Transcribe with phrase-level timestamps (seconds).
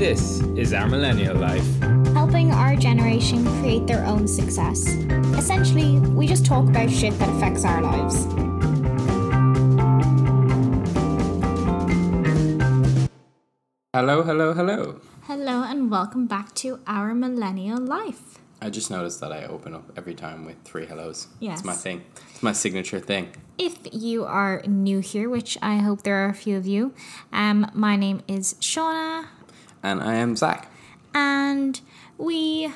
[0.00, 1.68] This is our millennial life.
[2.14, 4.88] helping our generation create their own success.
[5.36, 8.24] Essentially, we just talk about shit that affects our lives.
[13.92, 15.00] Hello, hello, hello.
[15.24, 18.38] Hello, and welcome back to our millennial life.
[18.62, 21.28] I just noticed that I open up every time with three hellos.
[21.40, 21.58] Yes.
[21.58, 22.04] It's my thing.
[22.30, 23.34] It's my signature thing.
[23.58, 26.94] If you are new here, which I hope there are a few of you,
[27.32, 29.26] um, my name is Shauna,
[29.82, 30.70] And I am Zach.
[31.14, 31.80] and
[32.18, 32.70] we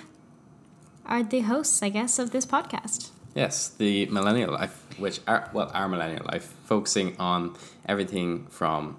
[1.06, 3.10] are the hosts, I guess, of this podcast.
[3.34, 7.54] Yes, the millennial life, which are well, our millennial life, focusing on
[7.86, 8.96] everything from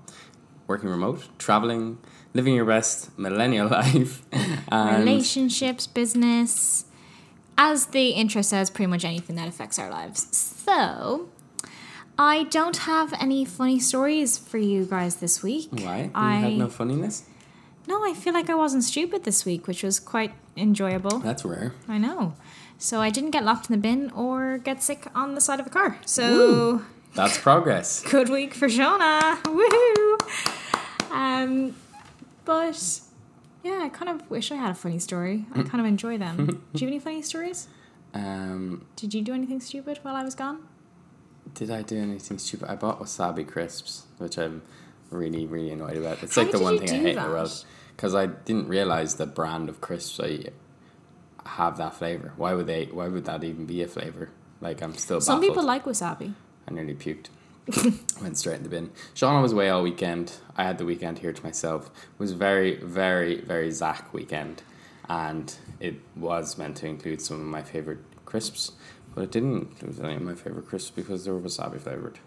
[0.67, 1.97] working remote, traveling,
[2.33, 4.21] living your best millennial life,
[4.69, 6.85] and relationships, business,
[7.57, 10.27] as the intro says, pretty much anything that affects our lives.
[10.35, 11.29] So,
[12.19, 15.69] I don't have any funny stories for you guys this week.
[15.71, 17.23] why you I had no funniness.
[17.87, 21.19] No, I feel like I wasn't stupid this week, which was quite enjoyable.
[21.19, 21.73] That's rare.
[21.87, 22.33] I know.
[22.77, 25.67] So I didn't get locked in the bin or get sick on the side of
[25.67, 25.97] a car.
[26.05, 26.85] So Woo.
[27.13, 28.01] That's progress.
[28.11, 29.41] good week for Shauna.
[29.43, 31.11] Woohoo!
[31.11, 31.75] Um,
[32.43, 32.99] but
[33.63, 35.45] yeah, I kind of wish I had a funny story.
[35.53, 36.45] I kind of enjoy them.
[36.73, 37.67] do you have any funny stories?
[38.13, 40.59] Um, Did you do anything stupid while I was gone?
[41.53, 42.69] did I do anything stupid?
[42.69, 44.61] I bought wasabi crisps, which I'm
[45.17, 46.21] really, really annoyed about.
[46.23, 47.23] It's How like the one thing I hate in that?
[47.27, 50.49] the world because I didn't realize the brand of crisps I
[51.45, 52.33] have that flavor.
[52.37, 52.85] Why would they?
[52.85, 54.29] Why would that even be a flavor?
[54.61, 55.21] Like I'm still.
[55.21, 55.55] Some baffled.
[55.55, 56.33] people like wasabi.
[56.67, 57.27] I nearly puked.
[58.21, 58.91] Went straight in the bin.
[59.15, 60.33] Shauna was away all weekend.
[60.55, 61.87] I had the weekend here to myself.
[61.87, 64.61] It was very, very, very Zach weekend,
[65.09, 68.73] and it was meant to include some of my favorite crisps,
[69.15, 69.71] but it didn't.
[69.81, 72.19] It was only my favorite crisps because they were wasabi flavored.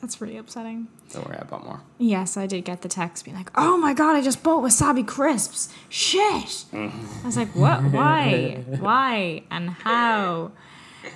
[0.00, 0.86] That's really upsetting.
[1.12, 1.80] Don't worry, I bought more.
[1.98, 5.06] Yes, I did get the text being like, "Oh my god, I just bought wasabi
[5.06, 6.66] crisps." Shit.
[6.72, 6.92] I
[7.24, 7.82] was like, "What?
[7.82, 8.62] Why?
[8.78, 9.42] Why?
[9.50, 10.52] And how?"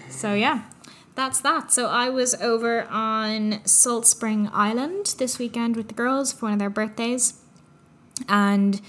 [0.09, 0.63] So yeah,
[1.15, 1.71] that's that.
[1.71, 6.55] So I was over on Salt Spring Island this weekend with the girls for one
[6.55, 7.35] of their birthdays,
[8.29, 8.81] and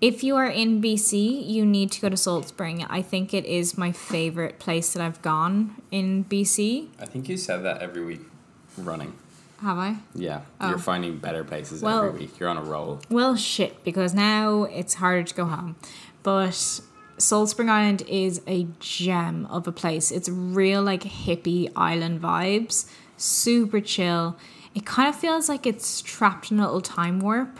[0.00, 2.84] if you are in BC, you need to go to Salt Spring.
[2.88, 6.88] I think it is my favorite place that I've gone in BC.
[7.00, 8.20] I think you said that every week
[8.76, 9.14] running.
[9.60, 9.96] Have I?
[10.14, 10.68] Yeah, Oh.
[10.70, 12.38] you're finding better places Well- every week.
[12.38, 13.00] You're on a roll.
[13.10, 15.74] Well, shit, because now it's harder to go home.
[16.22, 16.80] But
[17.18, 20.12] Salt Spring Island is a gem of a place.
[20.12, 22.86] It's real, like, hippie island vibes.
[23.16, 24.36] Super chill.
[24.76, 27.58] It kind of feels like it's trapped in a little time warp.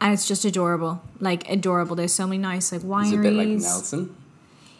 [0.00, 1.02] And it's just adorable.
[1.20, 1.94] Like, adorable.
[1.94, 3.04] There's so many nice, like, wineries.
[3.04, 4.16] It's a bit like Nelson.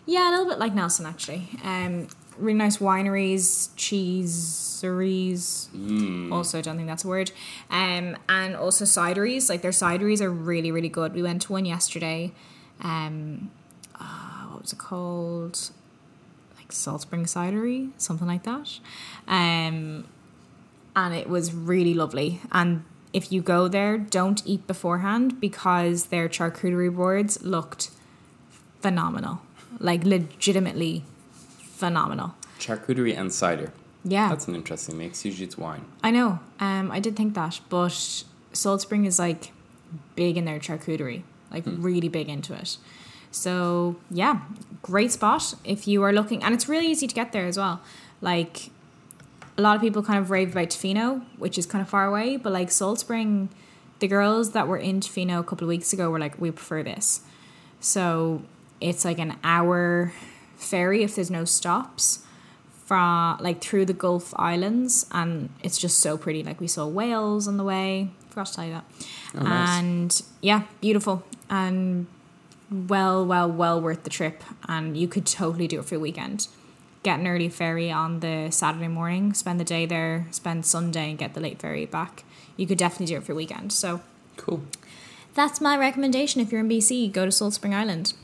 [0.06, 1.49] Yeah, a little bit like Nelson, actually.
[1.62, 5.69] Um, really nice wineries, cheeseries.
[6.32, 7.32] Also, I don't think that's a word.
[7.70, 9.48] Um, and also cideries.
[9.48, 11.15] Like their cideries are really, really good.
[11.15, 12.32] We went to one yesterday.
[12.81, 13.50] Um,
[13.98, 15.70] uh, what was it called?
[16.56, 18.78] Like Salt Spring Cidery, something like that.
[19.28, 20.06] Um,
[20.94, 22.41] and it was really lovely.
[22.50, 27.91] And if you go there, don't eat beforehand because their charcuterie boards looked
[28.81, 29.43] phenomenal.
[29.78, 31.04] Like legitimately
[31.82, 32.31] phenomenal.
[32.60, 33.72] Charcuterie and cider.
[34.04, 34.28] Yeah.
[34.28, 35.25] That's an interesting mix.
[35.25, 35.84] Usually it's wine.
[36.00, 36.38] I know.
[36.60, 39.50] Um, I did think that, but Salt Spring is like
[40.15, 42.76] big in their charcuterie, like really big into it.
[43.32, 44.43] So yeah,
[44.81, 47.81] great spot if you are looking, and it's really easy to get there as well.
[48.20, 48.70] Like
[49.59, 52.37] a lot of people kind of rave about Tofino, which is kind of far away,
[52.37, 53.49] but like Salt Spring,
[53.99, 56.84] the girls that were in Tofino a couple of weeks ago were like, we prefer
[56.84, 57.22] this.
[57.81, 58.43] So
[58.81, 60.12] it's like an hour
[60.62, 62.21] ferry if there's no stops
[62.87, 66.43] from like through the Gulf Islands, and it's just so pretty.
[66.43, 68.11] Like we saw whales on the way.
[68.31, 68.84] Forgot to tell you that.
[69.37, 69.78] Oh, nice.
[69.81, 72.06] And yeah, beautiful and
[72.71, 74.43] well, well, well worth the trip.
[74.69, 76.49] And you could totally do it for a weekend.
[77.03, 81.19] Get an early ferry on the Saturday morning, spend the day there, spend Sunday, and
[81.19, 82.25] get the late ferry back.
[82.56, 83.73] You could definitely do it for a weekend.
[83.73, 84.00] So
[84.37, 84.62] Cool.
[85.35, 86.41] that's my recommendation.
[86.41, 88.15] If you're in BC, go to Salt Spring Island.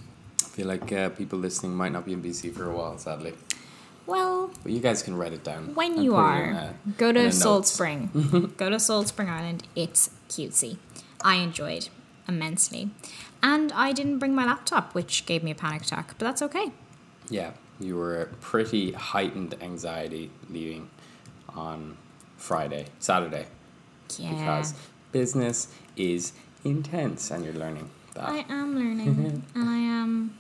[0.59, 3.33] Feel like uh, people listening might not be in BC for a while, sadly.
[4.07, 5.73] Well, But you guys can write it down.
[5.77, 7.65] when you are, go to Salt.
[7.69, 8.11] Spring.
[8.57, 9.69] go to Salt Spring Island.
[9.77, 10.79] It's cutesy.
[11.23, 11.91] I enjoyed
[12.27, 12.91] immensely.
[13.41, 16.73] And I didn't bring my laptop, which gave me a panic attack, but that's okay.
[17.31, 20.91] Yeah, you were pretty heightened anxiety leaving
[21.51, 21.97] on
[22.37, 23.47] Friday, Saturday,
[24.19, 24.31] Yeah.
[24.33, 24.75] because
[25.13, 26.33] business is
[26.65, 28.29] intense and you're learning that.
[28.29, 30.35] I am learning and I am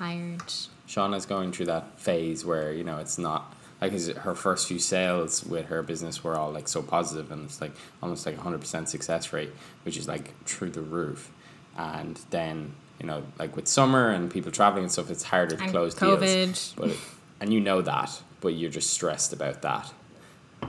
[0.00, 0.40] tired.
[0.88, 3.92] Shauna's going through that phase where you know it's not like
[4.26, 7.72] her first few sales with her business were all like so positive and it's like
[8.02, 9.52] almost like a hundred percent success rate,
[9.84, 11.30] which is like through the roof.
[11.78, 15.62] and then you know like with summer and people traveling and stuff, it's harder to
[15.62, 16.20] And close COVID.
[16.46, 16.74] deals.
[16.76, 16.96] But it,
[17.40, 18.10] and you know that,
[18.42, 19.92] but you're just stressed about that.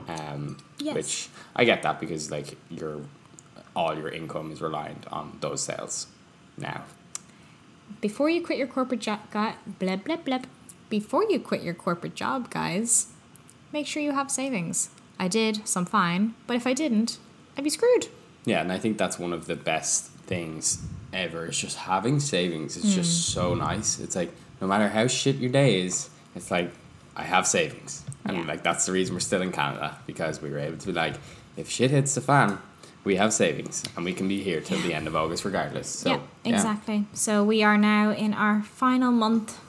[0.07, 0.95] Um, Yes.
[0.95, 3.01] Which I get that because like your
[3.75, 6.07] all your income is reliant on those sales
[6.57, 6.83] now.
[7.99, 10.41] Before you quit your corporate job, got blah blah blah.
[10.89, 13.07] Before you quit your corporate job, guys,
[13.71, 14.89] make sure you have savings.
[15.19, 16.33] I did, so I'm fine.
[16.47, 17.17] But if I didn't,
[17.57, 18.07] I'd be screwed.
[18.45, 20.81] Yeah, and I think that's one of the best things
[21.13, 21.45] ever.
[21.45, 22.77] It's just having savings.
[22.77, 23.33] It's just mm.
[23.33, 23.99] so nice.
[23.99, 26.71] It's like no matter how shit your day is, it's like
[27.15, 28.43] I have savings, and Yeah.
[28.45, 31.15] like that's the reason we're still in Canada because we were able to be like,
[31.57, 32.57] if shit hits the fan,
[33.03, 35.88] we have savings, and we can be here till the end of August regardless.
[35.88, 37.05] So yeah, exactly.
[37.13, 39.59] So we are now in our final month.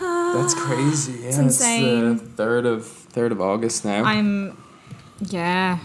[0.00, 1.12] That's crazy.
[1.20, 2.16] Yeah, It's insane.
[2.16, 4.04] the third of third of August now.
[4.04, 4.56] I'm,
[5.20, 5.78] yeah,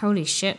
[0.00, 0.58] holy shit.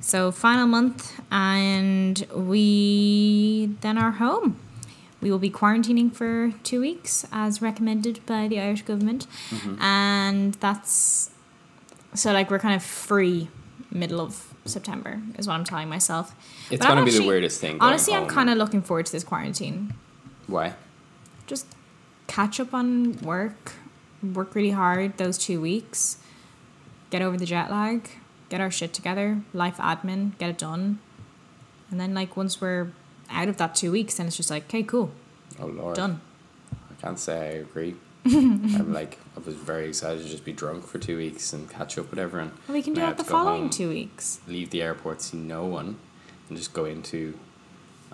[0.00, 4.56] So final month, and we then are home.
[5.20, 9.82] We will be quarantining for two weeks, as recommended by the Irish government, Mm-hmm.
[9.82, 11.30] and that's
[12.14, 13.48] so like we're kind of free
[13.90, 16.34] middle of September is what I'm telling myself.
[16.70, 17.78] it's gonna be the weirdest thing.
[17.78, 19.94] going Honestly, I'm kind of looking forward to this quarantine.
[20.46, 20.74] why.
[21.46, 21.66] Just
[22.26, 23.72] catch up on work,
[24.22, 26.18] work really hard those two weeks,
[27.10, 28.08] get over the jet lag,
[28.50, 30.98] get our shit together, life admin, get it done.
[31.90, 32.92] And then, like, once we're
[33.30, 35.10] out of that two weeks, then it's just like, okay, cool,
[35.58, 35.96] Oh lord.
[35.96, 36.20] done.
[36.72, 37.96] I can't say I agree.
[38.26, 41.96] I'm like I was very excited to just be drunk for two weeks and catch
[41.98, 42.52] up with everyone.
[42.68, 44.40] We can do Now I that have the following home, two weeks.
[44.46, 45.96] Leave the airport, see no one,
[46.48, 47.38] and just go into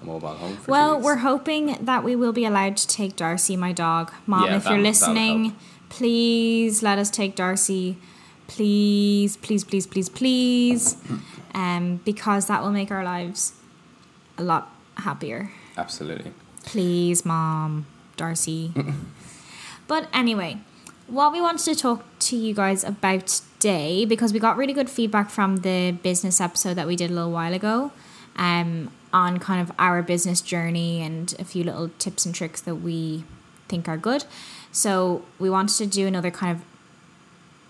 [0.00, 3.16] a mobile home for two Well, we're hoping that we will be allowed to take
[3.16, 4.12] Darcy, my dog.
[4.26, 5.56] Mom, Yeah, if that- you're listening,
[5.88, 7.96] please let us take Darcy.
[8.46, 10.96] Please, please, please, please, please.
[11.56, 13.52] Um, because that will make our lives
[14.36, 15.52] a lot happier.
[15.78, 16.32] absolutely.
[16.64, 17.86] Please, Mom,
[18.16, 18.72] Darcy.
[19.86, 20.58] but anyway,
[21.06, 24.90] what we wanted to talk to you guys about today, because we got really good
[24.90, 27.92] feedback from the business episode that we did a little while ago,
[28.36, 32.76] um, on kind of our business journey and a few little tips and tricks that
[32.76, 33.24] we
[33.68, 34.24] think are good.
[34.72, 36.64] So we wanted to do another kind of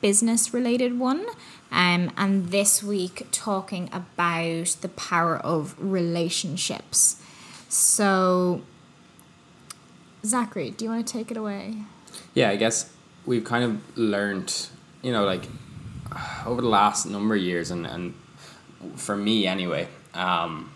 [0.01, 1.27] business related one.
[1.71, 7.21] Um, and this week talking about the power of relationships.
[7.69, 8.63] So,
[10.25, 11.79] Zachary, do you want to take it away?
[12.35, 12.93] Yeah, I guess
[13.27, 14.69] we've kind of learned,
[15.03, 15.45] you know, like
[16.47, 18.15] over the last number of years, and, and
[18.97, 20.71] for me anyway, um,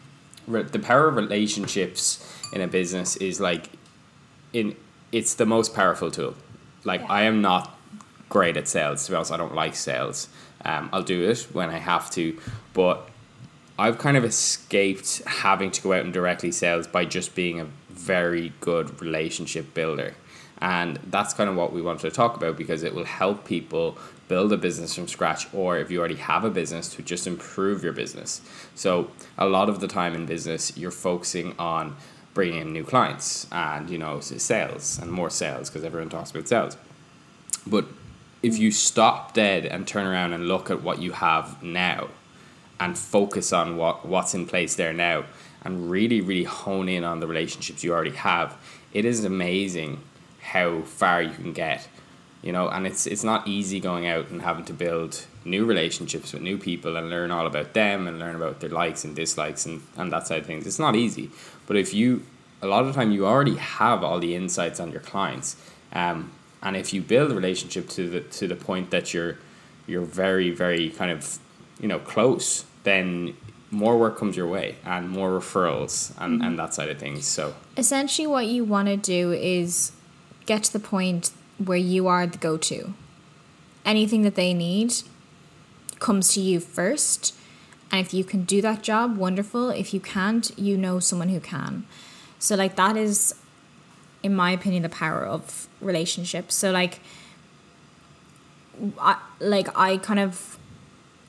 [0.46, 3.70] re- the power of relationships in a business is like,
[4.52, 4.75] in
[5.12, 6.35] it's the most powerful tool.
[6.85, 7.12] Like Yeah.
[7.12, 7.79] I am not
[8.29, 9.05] great at sales.
[9.06, 10.29] To be honest, I don't like sales.
[10.64, 12.38] Um, I'll do it when I have to,
[12.75, 13.08] but
[13.79, 17.67] I've kind of escaped having to go out and directly sales by just being a
[17.88, 20.14] very good relationship builder.
[20.60, 23.96] And that's kind of what we wanted to talk about because it will help people
[24.26, 27.82] build a business from scratch or if you already have a business to just improve
[27.82, 28.40] your business.
[28.75, 31.96] So a lot of the time in business you're focusing on
[32.34, 36.46] bringing in new clients and you know sales and more sales because everyone talks about
[36.46, 36.76] sales.
[37.66, 37.87] But
[38.43, 42.08] if you stop dead and turn around and look at what you have now
[42.78, 45.25] and focus on what, what's in place there now
[45.62, 48.56] and really, really hone in on the relationships you already have,
[48.93, 50.00] it is amazing
[50.52, 51.88] how far you can get.
[52.43, 56.32] You know, and it's it's not easy going out and having to build new relationships
[56.32, 59.67] with new people and learn all about them and learn about their likes and dislikes
[59.67, 60.67] and, and that side of things.
[60.67, 61.31] It's not easy.
[61.67, 62.22] But if you
[62.62, 65.56] a lot of the time you already have all the insights on your clients.
[65.93, 69.38] Um, and if you build a relationship to the to the point that you're
[69.86, 71.38] you're very, very kind of,
[71.81, 73.34] you know, close, then
[73.70, 77.26] more work comes your way and more referrals and, and that side of things.
[77.26, 79.93] So Essentially, what you want to do is
[80.48, 82.94] get to the point where you are the go to.
[83.84, 84.94] Anything that they need
[85.98, 87.34] comes to you first.
[87.93, 89.70] And if you can do that job, wonderful.
[89.70, 91.86] If you can't, you know someone who can.
[92.38, 93.34] So, like, that is,
[94.22, 96.55] in my opinion, the power of relationships.
[96.55, 97.00] So, like,
[99.00, 100.58] I, like I kind of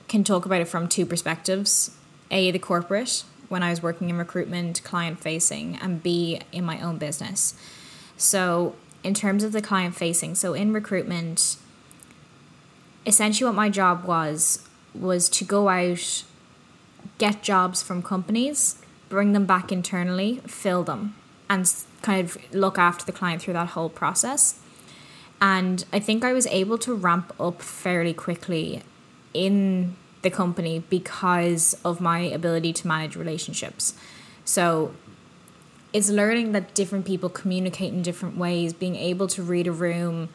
[0.08, 1.90] can talk about it from two perspectives.
[2.30, 6.80] A, the corporate, when I was working in recruitment, client facing, and B, in my
[6.80, 7.54] own business.
[8.16, 11.56] So, in terms of the client facing, so in recruitment,
[13.06, 16.24] essentially what my job was was to go out,
[17.18, 18.76] get jobs from companies,
[19.08, 21.14] bring them back internally, fill them,
[21.48, 24.58] and kind of look after the client through that whole process.
[25.40, 28.82] And I think I was able to ramp up fairly quickly
[29.32, 33.94] in the company because of my ability to manage relationships.
[34.44, 34.92] So
[35.92, 40.28] it's learning that different people communicate in different ways, being able to read a room,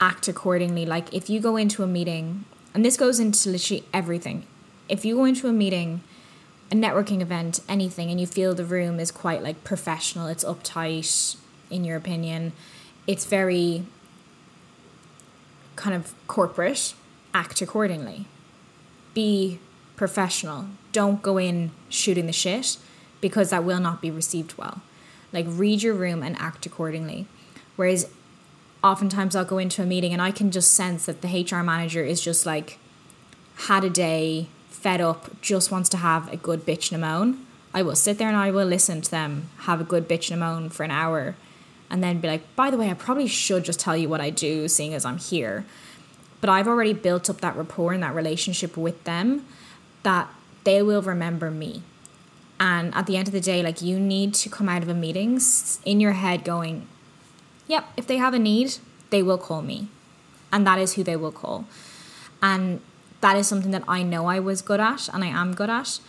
[0.00, 0.84] act accordingly.
[0.84, 2.44] Like if you go into a meeting,
[2.74, 4.46] and this goes into literally everything.
[4.88, 6.02] If you go into a meeting,
[6.70, 11.36] a networking event, anything, and you feel the room is quite like professional, it's uptight,
[11.70, 12.52] in your opinion,
[13.06, 13.84] it's very
[15.76, 16.94] kind of corporate,
[17.32, 18.26] act accordingly.
[19.14, 19.60] Be
[19.94, 20.66] professional.
[20.92, 22.76] Don't go in shooting the shit
[23.20, 24.82] because that will not be received well.
[25.32, 27.26] Like, read your room and act accordingly.
[27.76, 28.08] Whereas,
[28.82, 32.02] oftentimes I'll go into a meeting and I can just sense that the HR manager
[32.02, 32.78] is just like,
[33.56, 37.46] had a day, fed up, just wants to have a good bitch and a moan.
[37.74, 40.42] I will sit there and I will listen to them have a good bitch and
[40.42, 41.34] a moan for an hour
[41.90, 44.30] and then be like, by the way, I probably should just tell you what I
[44.30, 45.64] do, seeing as I'm here.
[46.40, 49.46] But I've already built up that rapport and that relationship with them
[50.02, 50.28] that
[50.64, 51.82] they will remember me.
[52.58, 54.94] And at the end of the day, like you need to come out of a
[54.94, 55.40] meeting
[55.84, 56.88] in your head going,
[57.66, 58.76] yep, if they have a need,
[59.10, 59.88] they will call me.
[60.52, 61.66] And that is who they will call.
[62.42, 62.80] And
[63.20, 66.00] that is something that I know I was good at and I am good at.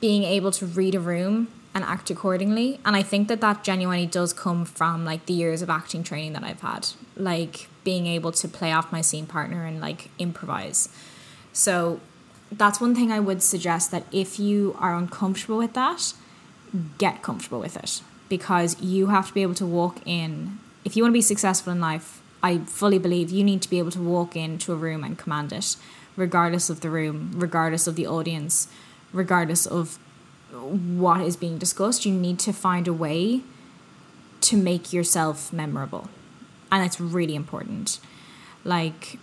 [0.00, 2.80] Being able to read a room and act accordingly.
[2.84, 6.32] And I think that that genuinely does come from like the years of acting training
[6.34, 10.88] that I've had, like being able to play off my scene partner and like improvise.
[11.52, 12.00] So
[12.56, 16.14] that's one thing I would suggest that if you are uncomfortable with that,
[16.98, 20.58] get comfortable with it because you have to be able to walk in.
[20.84, 23.78] If you want to be successful in life, I fully believe you need to be
[23.78, 25.76] able to walk into a room and command it,
[26.16, 28.68] regardless of the room, regardless of the audience,
[29.12, 29.98] regardless of
[30.52, 32.04] what is being discussed.
[32.04, 33.40] You need to find a way
[34.42, 36.08] to make yourself memorable.
[36.70, 37.98] And it's really important.
[38.62, 39.18] Like,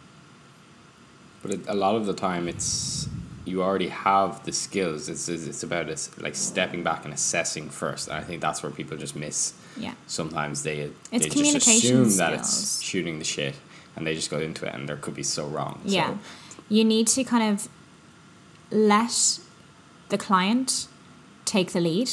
[1.41, 3.07] but a lot of the time, it's
[3.45, 5.09] you already have the skills.
[5.09, 5.87] It's it's about
[6.19, 8.07] like stepping back and assessing first.
[8.07, 9.53] And I think that's where people just miss.
[9.77, 9.93] Yeah.
[10.07, 13.55] Sometimes they it's they just assume that it's shooting the shit,
[13.95, 15.81] and they just go into it, and there could be so wrong.
[15.85, 16.11] Yeah.
[16.11, 16.19] So.
[16.69, 17.67] You need to kind of
[18.71, 19.39] let
[20.09, 20.87] the client
[21.45, 22.11] take the lead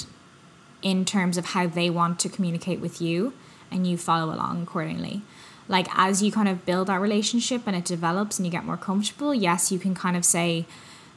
[0.82, 3.32] in terms of how they want to communicate with you,
[3.70, 5.23] and you follow along accordingly
[5.68, 8.76] like as you kind of build that relationship and it develops and you get more
[8.76, 10.64] comfortable yes you can kind of say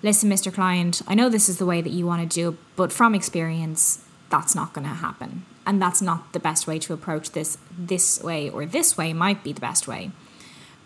[0.04, 0.54] listen, Mr.
[0.54, 3.16] Client, I know this is the way that you want to do it, but from
[3.16, 5.46] experience, that's not going to happen.
[5.66, 7.58] And that's not the best way to approach this.
[7.78, 10.12] This way or this way might be the best way.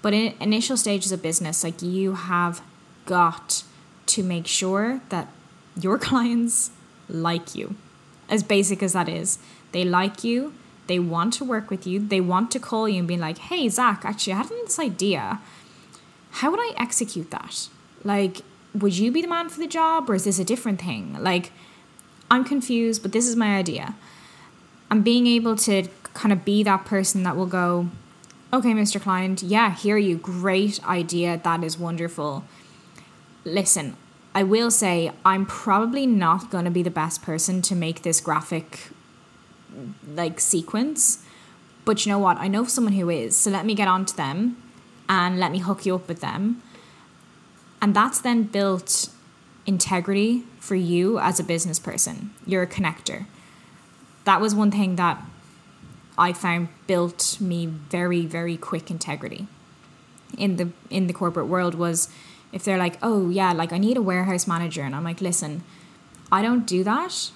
[0.01, 2.61] But in initial stages of business, like you have
[3.05, 3.63] got
[4.07, 5.29] to make sure that
[5.79, 6.71] your clients
[7.07, 7.75] like you.
[8.29, 9.37] As basic as that is,
[9.71, 10.53] they like you,
[10.87, 13.69] they want to work with you, they want to call you and be like, hey,
[13.69, 15.41] Zach, actually, I had this idea.
[16.31, 17.69] How would I execute that?
[18.03, 18.41] Like,
[18.75, 21.15] would you be the man for the job or is this a different thing?
[21.19, 21.51] Like,
[22.29, 23.95] I'm confused, but this is my idea.
[24.91, 27.89] And being able to kind of be that person that will go,
[28.51, 29.01] okay, Mr.
[29.01, 30.17] Client, yeah, hear you.
[30.17, 31.39] Great idea.
[31.43, 32.43] That is wonderful.
[33.43, 33.95] Listen,
[34.33, 38.19] I will say I'm probably not going to be the best person to make this
[38.19, 38.89] graphic
[40.13, 41.23] like sequence.
[41.85, 42.37] But you know what?
[42.37, 43.37] I know someone who is.
[43.37, 44.57] So let me get on to them
[45.07, 46.61] and let me hook you up with them
[47.81, 49.09] and that's then built
[49.65, 52.31] integrity for you as a business person.
[52.45, 53.25] You're a connector.
[54.23, 55.21] That was one thing that
[56.17, 59.47] I found built me very, very quick integrity
[60.37, 62.09] in the in the corporate world was
[62.51, 65.63] if they're like, oh yeah, like I need a warehouse manager, and I'm like, listen,
[66.31, 67.31] I don't do that,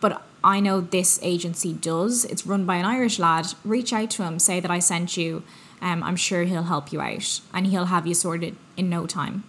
[0.00, 2.24] but I know this agency does.
[2.24, 3.54] It's run by an Irish lad.
[3.64, 5.42] Reach out to him, say that I sent you.
[5.82, 9.44] Um, I'm sure he'll help you out, and he'll have you sorted in no time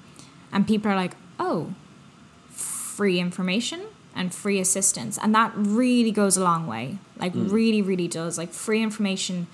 [0.54, 1.74] and people are like, oh,
[2.50, 3.82] free information
[4.16, 5.18] and free assistance.
[5.22, 7.00] And that really goes a long way.
[7.18, 7.52] Like, mm.
[7.52, 8.38] really, really does.
[8.38, 9.48] Like, free information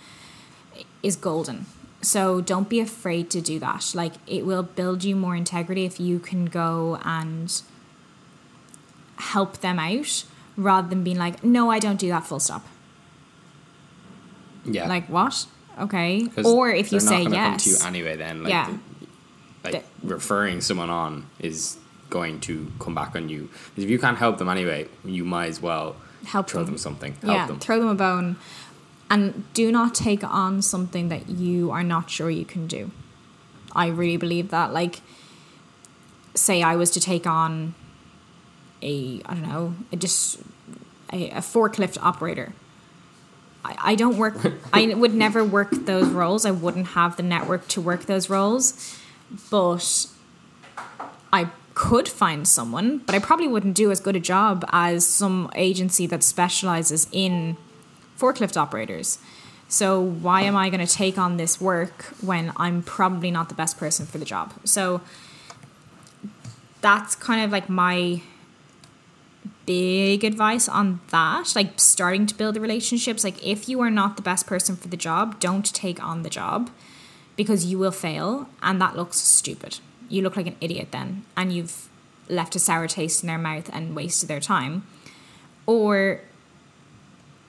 [1.02, 1.66] is golden.
[2.02, 3.94] So don't be afraid to do that.
[3.96, 7.62] Like, it will build you more integrity if you can go and
[9.16, 10.26] help them out
[10.58, 12.68] rather than being like, no, I don't do that, full stop.
[14.66, 14.88] Yeah.
[14.88, 15.46] Like, what?
[15.80, 16.28] Okay.
[16.44, 17.64] Or if you say yes.
[17.64, 18.44] to you anyway, then.
[18.44, 18.78] Like, yeah
[19.64, 21.78] like referring someone on is
[22.10, 23.50] going to come back on you.
[23.70, 25.96] Because if you can't help them anyway, you might as well
[26.26, 27.14] help throw them, them something.
[27.14, 27.60] Help yeah, them.
[27.60, 28.38] throw them a bone,
[29.10, 32.92] and do not take on something that you are not sure you can do.
[33.74, 34.74] I really believe that.
[34.74, 35.02] Like,
[36.34, 37.76] say I was to take on
[38.82, 40.40] a I don't know, a just
[41.12, 42.54] a, a forklift operator.
[43.64, 44.38] I, I don't work.
[44.74, 46.46] I would never work those roles.
[46.46, 48.98] I wouldn't have the network to work those roles
[49.52, 50.08] but
[51.32, 55.52] I could find someone, but I probably wouldn't do as good a job as some
[55.56, 57.58] agency that specializes in
[58.18, 59.20] forklift operators.
[59.68, 63.56] So why am I going to take on this work when I'm probably not the
[63.56, 64.54] best person for the job?
[64.64, 65.02] So
[66.82, 68.22] that's kind of like my
[69.66, 73.24] big advice on that like starting to build the relationships.
[73.24, 76.30] Like if you are not the best person for the job don't take on the
[76.30, 76.72] job
[77.36, 79.80] because you will fail and that looks stupid.
[80.10, 81.88] You look like an idiot then and you've
[82.28, 84.88] left a sour taste in their mouth and wasted their time.
[85.68, 86.22] Or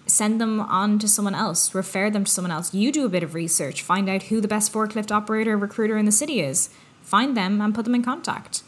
[0.07, 2.75] send them on to someone else refer them to someone else.
[2.75, 6.05] You do a bit of research find out who the best forklift operator recruiter in
[6.05, 6.69] the city is.
[7.01, 8.63] Find them and put them in contact.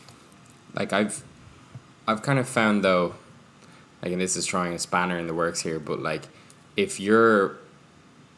[0.74, 1.22] Like I've
[2.06, 3.14] I've kind of found though
[4.02, 6.22] like and this is trying a spanner in the works here but like
[6.76, 7.56] if you're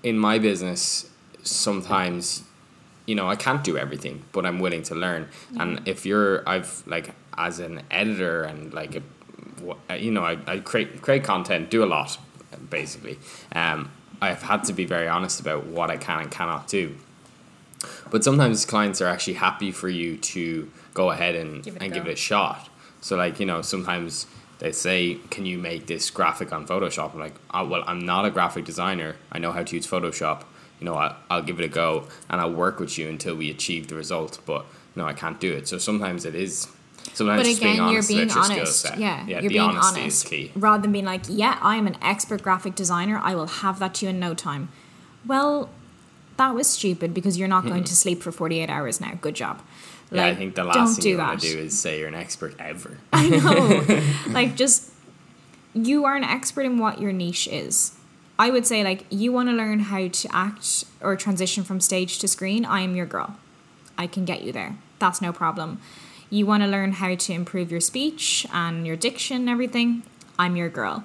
[0.02, 1.10] in my business
[1.42, 2.44] sometimes
[3.06, 5.28] you know I can't do everything but I'm willing to learn.
[5.58, 9.02] And if you're I've like as an editor and like
[9.88, 12.18] a, you know I, I create create content do a lot
[12.70, 13.18] basically
[13.52, 13.90] um,
[14.20, 16.96] I've had to be very honest about what I can and cannot do.
[18.10, 21.92] But sometimes clients are actually happy for you to go ahead and, Give it and
[21.92, 22.70] give it a shot.
[23.04, 24.26] So like, you know, sometimes
[24.60, 27.12] they say, Can you make this graphic on Photoshop?
[27.12, 29.16] I'm like, oh, well, I'm not a graphic designer.
[29.30, 30.44] I know how to use Photoshop.
[30.80, 33.50] You know, I, I'll give it a go and I'll work with you until we
[33.50, 34.40] achieve the result.
[34.46, 34.64] But
[34.96, 35.68] no, I can't do it.
[35.68, 36.66] So sometimes it is.
[37.12, 38.86] Sometimes but again, being you're being honest.
[38.96, 40.24] Yeah, yeah you're the being honesty honest.
[40.24, 40.52] is key.
[40.56, 43.20] Rather than being like, yeah, I am an expert graphic designer.
[43.22, 44.70] I will have that to you in no time.
[45.26, 45.68] Well,
[46.38, 49.18] that was stupid because you're not going to sleep for 48 hours now.
[49.20, 49.60] Good job.
[50.14, 52.54] Yeah, I think the last thing you want to do is say you're an expert
[52.58, 52.98] ever.
[53.12, 54.32] I know.
[54.32, 54.92] like, just
[55.74, 57.92] you are an expert in what your niche is.
[58.38, 62.18] I would say, like, you want to learn how to act or transition from stage
[62.18, 62.64] to screen.
[62.64, 63.36] I am your girl.
[63.96, 64.76] I can get you there.
[64.98, 65.80] That's no problem.
[66.30, 70.02] You want to learn how to improve your speech and your diction and everything.
[70.38, 71.04] I'm your girl.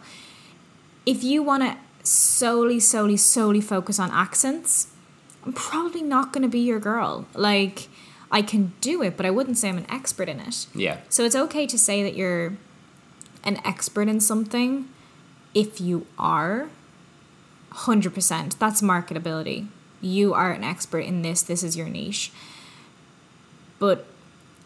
[1.05, 4.87] If you want to solely, solely, solely focus on accents,
[5.45, 7.27] I'm probably not going to be your girl.
[7.35, 7.87] Like,
[8.31, 10.67] I can do it, but I wouldn't say I'm an expert in it.
[10.75, 10.99] Yeah.
[11.09, 12.53] So it's okay to say that you're
[13.43, 14.87] an expert in something
[15.53, 16.69] if you are
[17.71, 18.59] 100%.
[18.59, 19.67] That's marketability.
[20.01, 22.31] You are an expert in this, this is your niche.
[23.79, 24.05] But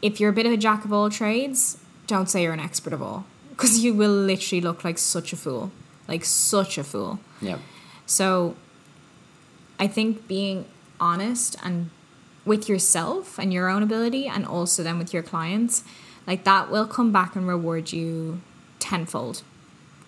[0.01, 2.93] if you're a bit of a jack of all trades, don't say you're an expert
[2.93, 5.71] of all because you will literally look like such a fool.
[6.07, 7.19] Like such a fool.
[7.41, 7.59] Yeah.
[8.05, 8.55] So
[9.79, 10.65] I think being
[10.99, 11.89] honest and
[12.45, 15.83] with yourself and your own ability and also then with your clients,
[16.27, 18.41] like that will come back and reward you
[18.79, 19.43] tenfold.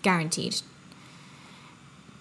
[0.01, 0.61] Guaranteed.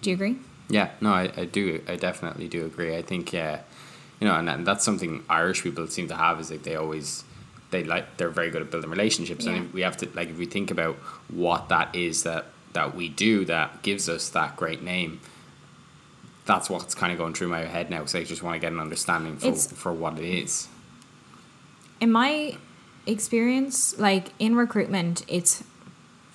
[0.01, 0.37] Do you agree?
[0.69, 1.81] Yeah, no, I, I do.
[1.87, 2.95] I definitely do agree.
[2.95, 3.61] I think, yeah,
[4.19, 7.23] you know, and, and that's something Irish people seem to have is like they always,
[7.71, 9.45] they like, they're very good at building relationships.
[9.45, 9.53] Yeah.
[9.53, 10.95] And we have to, like, if we think about
[11.27, 15.19] what that is that, that we do that gives us that great name,
[16.45, 18.71] that's what's kind of going through my head now because I just want to get
[18.71, 20.67] an understanding for, It's- for what it is.
[21.99, 22.57] In my
[23.07, 25.63] experience, like in recruitment, it's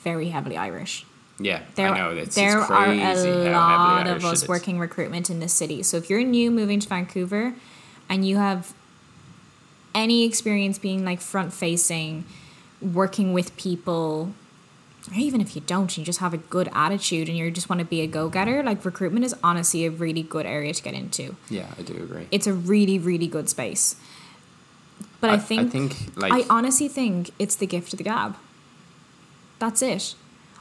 [0.02, 1.04] very heavily Irish.
[1.38, 2.16] Yeah, There, I know.
[2.16, 5.82] It's, there it's are a lot of us working recruitment in this city.
[5.82, 7.54] So if you're new moving to Vancouver
[8.08, 8.74] and you have
[9.94, 12.24] any experience being like front facing,
[12.82, 14.34] working with people,
[15.08, 17.78] or even if you don't, you just have a good attitude and you just want
[17.80, 20.94] to be a go getter, like recruitment is honestly a really good area to get
[20.94, 21.36] into.
[21.48, 22.26] Yeah, I do agree.
[22.30, 23.96] It's a really, really good space.
[25.20, 28.04] But I, I- I think, think, like- I honestly think it's the gift of the
[28.04, 28.36] gab.
[29.58, 30.14] That's it.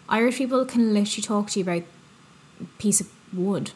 [0.10, 1.84] Irish people can literally talk to you about
[2.62, 3.72] a piece of wood.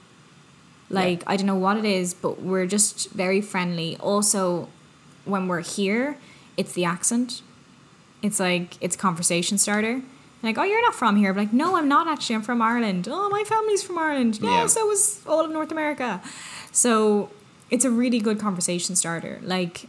[0.89, 3.97] Like I don't know what it is, but we're just very friendly.
[3.97, 4.67] Also,
[5.25, 6.17] when we're here,
[6.57, 7.41] it's the accent.
[8.21, 10.01] It's like it's conversation starter.
[10.43, 11.31] Like, oh, you're not from here.
[11.31, 12.35] I'm like, no, I'm not actually.
[12.35, 13.07] I'm from Ireland.
[13.09, 14.39] Oh, my family's from Ireland.
[14.41, 14.67] Yeah, Yeah.
[14.67, 16.21] so was all of North America.
[16.71, 17.29] So
[17.71, 19.39] it's a really good conversation starter.
[19.41, 19.85] Like,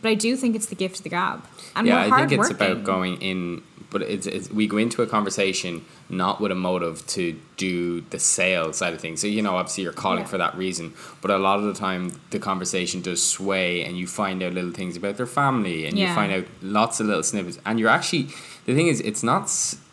[0.00, 1.44] but I do think it's the gift of the gab.
[1.76, 2.72] And yeah, I think it's hardworking.
[2.72, 7.06] about going in, but it's, it's we go into a conversation not with a motive
[7.08, 9.20] to do the sales side of things.
[9.20, 10.24] So you know, obviously you're calling Yeah.
[10.26, 14.06] for that reason, but a lot of the time the conversation does sway, and you
[14.06, 17.58] find out little things about their family, and you find out lots of little snippets,
[17.66, 18.28] and you're actually.
[18.68, 19.44] The thing is, it's not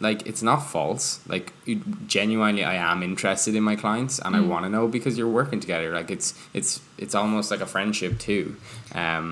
[0.02, 1.22] like it's not false.
[1.34, 1.76] Like you,
[2.08, 4.48] genuinely, I am interested in my clients, and I Mm.
[4.54, 5.90] want to know because you're working together.
[6.00, 6.72] Like it's it's
[7.04, 8.46] it's almost like a friendship too.
[9.04, 9.28] Um,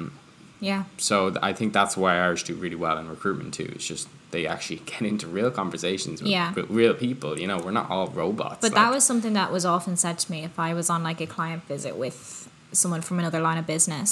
[0.62, 0.84] Yeah.
[0.98, 3.70] so th- I think that's why Irish do really well in recruitment too.
[3.76, 6.54] It's just they actually get into real conversations with, Yeah.
[6.54, 7.32] with real people.
[7.42, 8.60] You know, we're not all robots.
[8.62, 11.04] But like- that was something that was often said to me if I was on
[11.10, 14.10] like a client visit with someone from another line of business,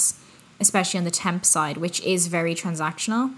[0.60, 3.32] especially on the temp side, which is very transactional.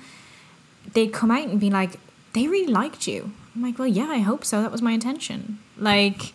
[0.92, 1.98] They'd come out and be like,
[2.34, 3.32] they really liked you.
[3.54, 4.62] I'm like, well, yeah, I hope so.
[4.62, 5.58] That was my intention.
[5.78, 6.32] Like,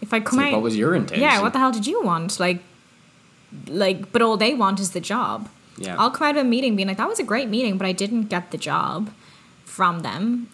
[0.00, 1.22] if I come So out, what was your intention?
[1.22, 2.38] yeah, what the hell did you want?
[2.40, 2.60] Like,
[3.66, 5.48] like, but all they want is the job.
[5.76, 5.96] Yeah.
[5.98, 7.92] I'll come out of a meeting being like, that was a great meeting, but I
[7.92, 9.10] didn't get the job
[9.64, 10.48] from them.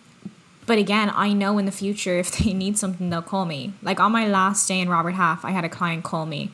[0.66, 3.72] But again, I know in the future if they need something, they'll call me.
[3.82, 6.50] Like on my last day in Robert Half, I had a client call me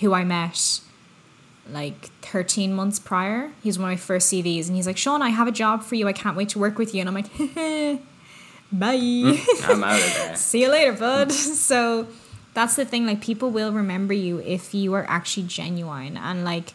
[0.00, 0.80] who I met
[1.70, 3.50] like 13 months prior.
[3.62, 5.94] He's one of my first CVs, and he's like, Sean, I have a job for
[5.94, 6.08] you.
[6.08, 7.00] I can't wait to work with you.
[7.00, 7.36] And I'm like,
[8.72, 8.96] bye.
[8.96, 10.36] Mm, I'm out of there.
[10.36, 11.32] See you later, bud.
[11.68, 12.06] so
[12.54, 13.06] that's the thing.
[13.06, 16.16] Like, people will remember you if you are actually genuine.
[16.16, 16.74] And, like,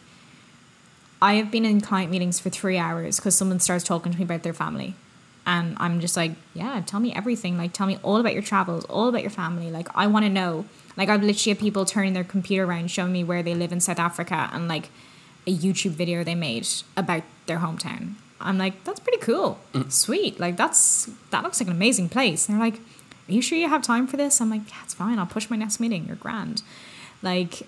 [1.20, 4.24] I have been in client meetings for three hours because someone starts talking to me
[4.24, 4.94] about their family.
[5.46, 7.58] And I'm just like, yeah, tell me everything.
[7.58, 9.70] Like, tell me all about your travels, all about your family.
[9.70, 10.64] Like, I want to know.
[10.96, 13.80] Like, I've literally had people turning their computer around, showing me where they live in
[13.80, 14.88] South Africa and, like,
[15.46, 18.14] a YouTube video they made about their hometown.
[18.40, 19.58] I'm like, that's pretty cool.
[19.74, 19.92] Mm.
[19.92, 20.40] Sweet.
[20.40, 22.48] Like, that's, that looks like an amazing place.
[22.48, 22.80] And they're like,
[23.28, 24.40] are you sure you have time for this?
[24.40, 25.18] I'm like, yeah, it's fine.
[25.18, 26.06] I'll push my next meeting.
[26.06, 26.62] You're grand.
[27.22, 27.66] Like,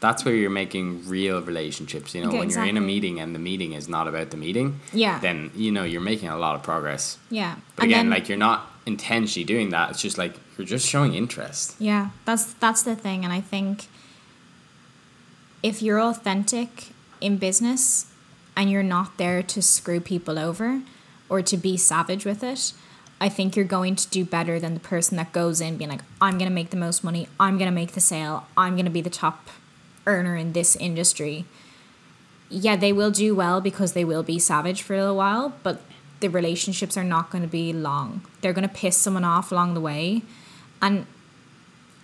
[0.00, 2.14] That's where you're making real relationships.
[2.14, 4.36] You know, Yeah, when you're in a meeting and the meeting is not about the
[4.36, 5.18] meeting, Yeah.
[5.20, 7.18] then you know you're making a lot of progress.
[7.30, 7.56] yeah.
[7.76, 9.90] But And again, then- like you're not intentionally doing that.
[9.90, 11.74] It's just like you're just showing interest.
[11.78, 13.86] Yeah, that's that's the thing, and I think
[15.62, 16.88] if you're authentic
[17.20, 18.06] in business
[18.56, 20.82] and you're not there to screw people over
[21.28, 22.72] or to be savage with it,
[23.20, 26.02] I think you're going to do better than the person that goes in being like,
[26.20, 29.10] I'm gonna make the most money, I'm gonna make the sale, I'm gonna be the
[29.10, 29.48] top
[30.06, 31.44] earner in this industry.
[32.48, 35.80] Yeah, they will do well because they will be savage for a little while, but
[36.20, 38.22] the relationships are not going to be long.
[38.40, 40.22] They're going to piss someone off along the way.
[40.80, 41.06] And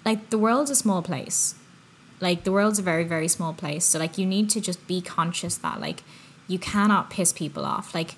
[0.05, 1.55] like the world's a small place.
[2.21, 3.85] Like the world's a very, very small place.
[3.85, 6.03] So like you need to just be conscious that like
[6.49, 7.95] you cannot piss people off.
[7.95, 8.17] Like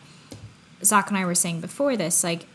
[0.83, 2.47] Zach and I were saying before this, like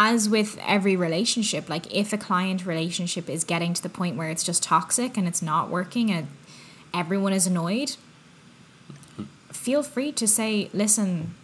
[0.00, 4.30] as with every relationship, like if a client relationship is getting to the point where
[4.30, 6.28] it's just toxic and it's not working and
[6.94, 7.96] everyone is annoyed,
[9.50, 11.34] feel free to say, listen,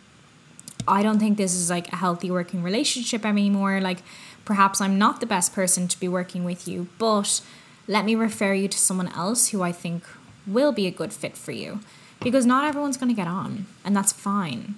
[0.87, 3.81] I don't think this is like a healthy working relationship anymore.
[3.81, 3.99] Like,
[4.45, 7.41] perhaps I'm not the best person to be working with you, but
[7.89, 10.05] let me refer you to someone else who I think
[10.47, 11.81] will be a good fit for you.
[12.21, 14.77] Because not everyone's going to get on, and that's fine.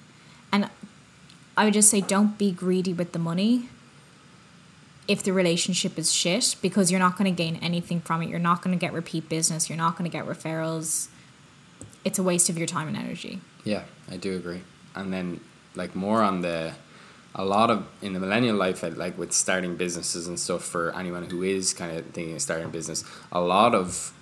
[1.57, 3.69] I would just say, don't be greedy with the money
[5.09, 8.29] if the relationship is shit, because you're not going to gain anything from it.
[8.29, 11.09] You're not going to get repeat business, you're not going to get referrals.
[12.05, 13.41] It's a waste of your time and energy.
[13.65, 14.63] Yeah, I do agree.
[14.95, 15.41] And then
[15.75, 16.73] like more on the
[17.35, 21.25] a lot of in the millennial life like with starting businesses and stuff for anyone
[21.25, 24.13] who is kind of thinking of starting a business a lot of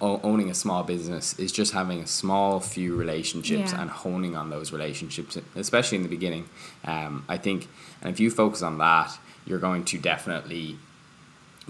[0.00, 3.80] owning a small business is just having a small few relationships Yeah.
[3.80, 6.48] and honing on those relationships especially in the beginning
[6.84, 7.68] um, i think
[8.02, 10.76] and if you focus on that you're going to definitely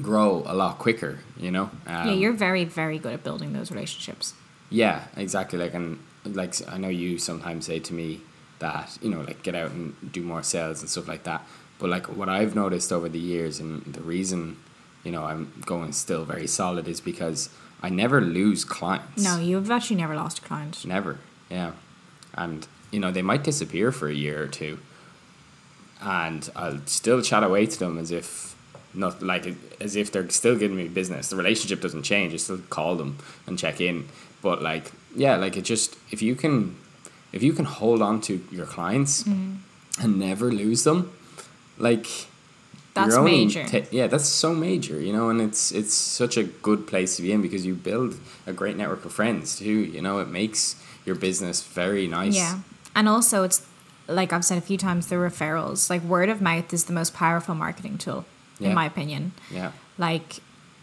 [0.03, 3.71] grow a lot quicker you know um, yeah, you're very, very good at building those
[3.71, 4.35] relationships.
[4.71, 5.59] yeah, exactly.
[5.59, 8.21] Like, and like I know you sometimes say to me
[8.59, 11.47] that you know, like get out and do more sales and stuff like that.
[11.79, 14.57] But like what I've noticed over the years, and the reason
[15.05, 17.51] you know I'm going still very solid is because
[17.87, 19.23] I never lose clients.
[19.29, 20.75] No, you've actually never lost a client.
[20.87, 21.13] never.
[21.51, 21.73] Yeah,
[22.43, 24.75] and you know they might disappear for a year or two,
[26.01, 28.29] and I'll still chat away to them as if
[28.95, 29.45] not like
[29.81, 31.29] as if they're still giving me business.
[31.31, 32.33] The relationship doesn't change.
[32.33, 34.09] I still call them and check in.
[34.43, 36.77] But like yeah, like it just if you can
[37.33, 40.03] if you can hold on to your clients Mm-hmm.
[40.05, 41.11] and never lose them,
[41.79, 42.07] like
[42.95, 43.67] That's you're major.
[43.91, 47.33] yeah, that's so major, you know, and it's it's such a good place to be
[47.33, 49.65] in because you build a great network of friends too.
[49.71, 52.37] You know, it makes your business very nice.
[52.37, 52.61] Yeah.
[52.95, 53.67] And also, it's
[54.07, 55.91] like I've said a few times the referrals.
[55.91, 58.25] Like, word of mouth is the most powerful marketing tool,
[58.61, 58.69] Yeah.
[58.69, 59.33] in my opinion.
[59.51, 59.73] Yeah.
[59.99, 60.37] Like,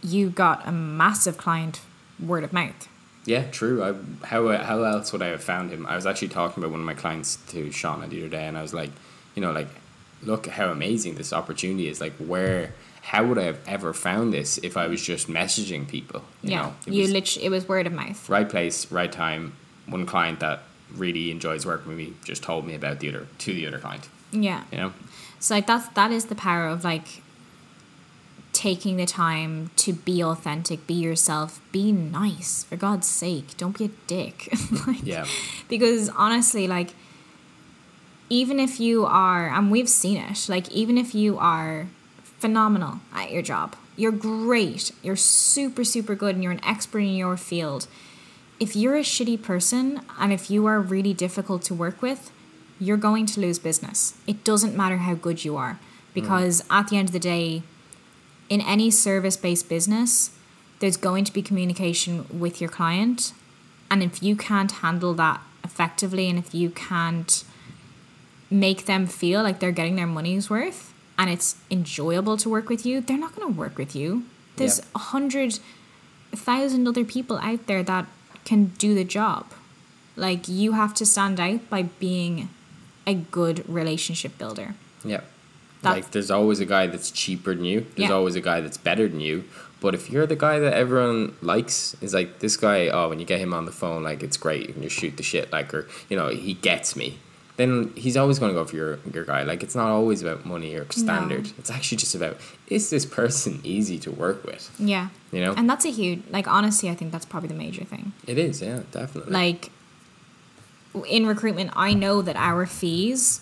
[0.03, 1.79] you got a massive client
[2.19, 2.87] word of mouth.
[3.25, 3.83] Yeah, true.
[3.83, 3.93] I,
[4.27, 5.85] how how else would I have found him?
[5.85, 8.57] I was actually talking about one of my clients to Shauna the other day, and
[8.57, 8.89] I was like,
[9.35, 9.69] you know, like,
[10.23, 12.01] look how amazing this opportunity is.
[12.01, 16.23] Like, where, how would I have ever found this if I was just messaging people?
[16.41, 16.61] You yeah.
[16.61, 18.29] know, it you was literally, it was word of mouth.
[18.29, 19.53] right place, right time.
[19.87, 20.61] One client that
[20.95, 24.07] really enjoys working with me just told me about the other to the other client.
[24.31, 24.63] Yeah.
[24.71, 24.93] You know,
[25.39, 27.21] So like that's that is the power of like
[28.53, 33.57] taking the time to be authentic, be yourself, be nice for God's sake.
[33.57, 34.49] Don't be a dick.
[34.87, 35.25] like, yeah,
[35.67, 36.93] Because honestly, like
[38.31, 41.87] even if you are and we've seen it, like even if you are
[42.23, 47.13] phenomenal at your job, you're great, you're super, super good and you're an expert in
[47.13, 47.87] your field.
[48.57, 52.31] If you're a shitty person and if you are really difficult to work with,
[52.79, 54.17] you're going to lose business.
[54.25, 55.77] It doesn't matter how good you are
[56.13, 56.79] because mm.
[56.79, 57.63] at the end of the day,
[58.47, 60.31] in any service based business,
[60.79, 63.33] there's going to be communication with your client.
[63.89, 67.43] And if you can't handle that effectively and if you can't
[68.51, 72.85] make them feel like they're getting their money's worth and it's enjoyable to work with
[72.85, 74.25] you, they're not going to work with you.
[74.57, 74.87] There's Yep.
[74.95, 75.59] a hundred
[76.33, 78.05] thousand other people out there that
[78.45, 79.45] can do the job.
[80.15, 82.49] Like you have to stand out by being
[83.07, 84.75] a good relationship builder.
[85.03, 85.21] Yeah.
[85.81, 87.85] That- like there's always a guy that's cheaper than you.
[87.95, 88.15] There's Yeah.
[88.15, 89.45] always a guy that's better than you.
[89.79, 92.87] But if you're the guy that everyone likes, is like this guy.
[92.89, 94.67] Oh, when you get him on the phone, like it's great.
[94.67, 97.17] You can just shoot the shit, like or you know he gets me.
[97.61, 99.43] Then he's always going to go for your your guy.
[99.43, 101.51] Like it's not always about money or standard.
[101.59, 104.63] It's actually just about is this person easy to work with?
[104.79, 105.09] Yeah.
[105.31, 108.13] You know, And that's a huge like honestly I think that's probably the major thing.
[108.25, 108.63] it is.
[108.63, 109.31] Yeah, definitely.
[109.31, 109.69] Like
[111.07, 113.41] in recruitment I know that our fees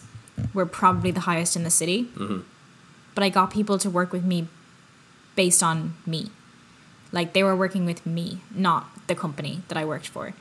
[0.53, 2.03] were probably the highest in the city.
[2.17, 2.39] Mm-hmm.
[3.15, 4.47] But I got people to work with me
[5.35, 6.29] based on me.
[7.13, 10.33] Like they were working with me, not the company that I worked for.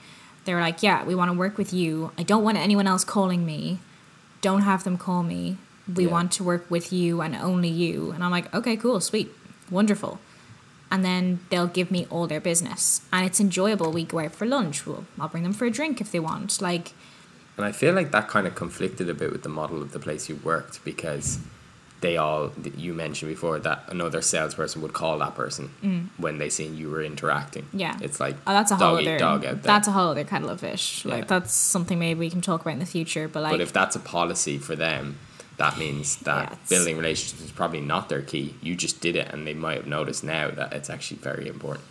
[0.49, 2.11] They were like, "Yeah, we want to work with you.
[2.17, 3.81] I don't want anyone else calling me.
[4.41, 5.59] Don't have them call me.
[5.95, 6.11] We Yeah.
[6.11, 9.31] want to work with you and only you." And I'm like, "Okay, cool, sweet,
[9.71, 10.21] wonderful."
[10.91, 13.93] And then they'll give me all their business, and it's enjoyable.
[13.93, 14.87] We go out for lunch.
[14.87, 16.63] We'll, I'll bring them for a drink if they want.
[16.63, 16.95] Like,
[17.59, 19.99] And I feel like that kind of conflicted a bit with the model of the
[19.99, 21.41] place you worked because
[22.01, 26.77] they all, you mentioned before that another salesperson would call that person when they seen
[26.77, 27.65] you were interacting.
[27.65, 27.81] Mm.
[27.81, 27.99] Yeah.
[28.01, 29.63] It's like oh, that's a whole dog other dog out there.
[29.63, 31.05] that's a whole other kettle of fish.
[31.05, 31.17] Yeah.
[31.17, 33.27] Like, that's something maybe we can talk about in the future.
[33.27, 35.19] But like, but if that's a policy for them,
[35.57, 38.55] that means that Yeah, building relationships is probably not their key.
[38.63, 41.85] You just did it and they might have noticed now that it's actually very important.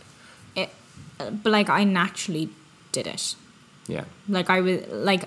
[0.56, 0.70] it,
[1.18, 2.48] but like I naturally
[2.94, 3.36] did it.
[3.88, 4.06] Yeah.
[4.30, 5.24] Like I was like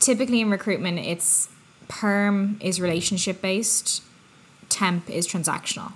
[0.00, 1.48] typically in recruitment it's
[1.88, 4.02] perm is relationship based,
[4.68, 5.92] temp is transactional.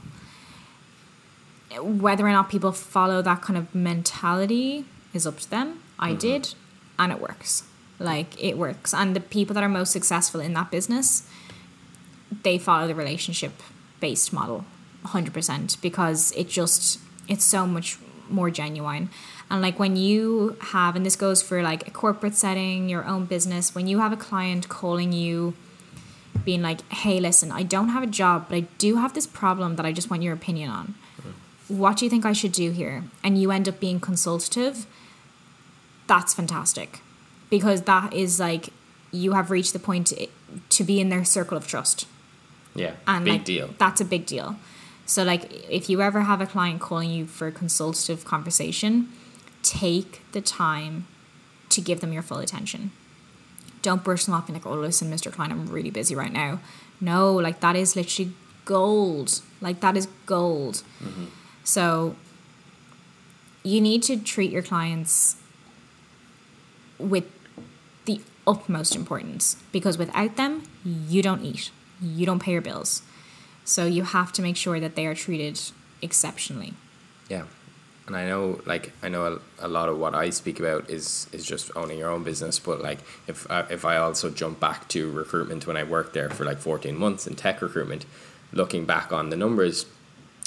[1.80, 5.80] Whether or not people follow that kind of mentality is up to them.
[5.98, 6.18] I mm-hmm.
[6.18, 6.54] did
[6.98, 7.64] and it works.
[7.98, 8.94] Like it works.
[8.94, 11.28] And the people that are most successful in that business,
[12.42, 13.52] they follow the relationship
[14.00, 14.64] based model
[15.04, 17.98] 100% because it just it's so much
[18.28, 19.10] more genuine
[19.50, 23.24] and like when you have and this goes for like a corporate setting your own
[23.24, 25.54] business when you have a client calling you
[26.44, 29.76] being like hey listen i don't have a job but i do have this problem
[29.76, 30.94] that i just want your opinion on.
[31.68, 33.04] What do you think i should do here?
[33.22, 34.86] And you end up being consultative.
[36.08, 37.00] That's fantastic.
[37.48, 38.70] Because that is like
[39.12, 40.26] you have reached the point to,
[40.70, 42.06] to be in their circle of trust.
[42.74, 42.94] Yeah.
[43.06, 43.70] and Big like deal.
[43.78, 44.56] that's a big deal.
[45.06, 49.08] So like if you ever have a client calling you for a consultative conversation
[49.62, 51.06] take the time
[51.68, 52.90] to give them your full attention
[53.82, 56.60] don't burst them off and like oh listen mr klein i'm really busy right now.
[57.00, 58.32] No like that is literally
[58.64, 59.40] gold.
[59.60, 60.82] Like that is gold.
[61.02, 61.26] Mm-hmm.
[61.64, 62.16] So
[63.62, 65.36] you need to treat your clients
[66.98, 67.24] with
[68.04, 73.02] the utmost importance because without them, you don't eat, you don't pay your bills.
[73.64, 75.60] So you have to make sure that they are treated
[76.02, 76.74] exceptionally.
[77.28, 77.44] Yeah,
[78.10, 81.28] and I know, like, I know a, a lot of what I speak about is
[81.30, 82.58] is just owning your own business.
[82.58, 86.28] But like, if I, if I also jump back to recruitment when I worked there
[86.28, 88.06] for like fourteen months in tech recruitment,
[88.52, 89.86] looking back on the numbers,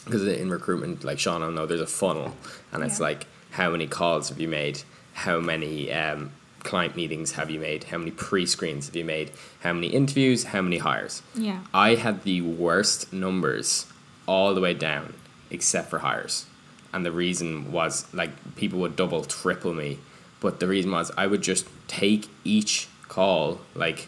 [0.03, 2.35] because in recruitment, like Sean, I know there's a funnel,
[2.73, 4.81] and it's like how many calls have you made,
[5.13, 6.31] how many um,
[6.63, 10.61] client meetings have you made, how many pre-screens have you made, how many interviews, how
[10.61, 11.21] many hires.
[11.33, 11.59] Yeah.
[11.73, 13.85] I had the worst numbers
[14.25, 15.13] all the way down,
[15.49, 16.45] except for hires.
[16.93, 19.99] And the reason was like people would double, triple me.
[20.39, 24.07] But the reason was I would just take each call like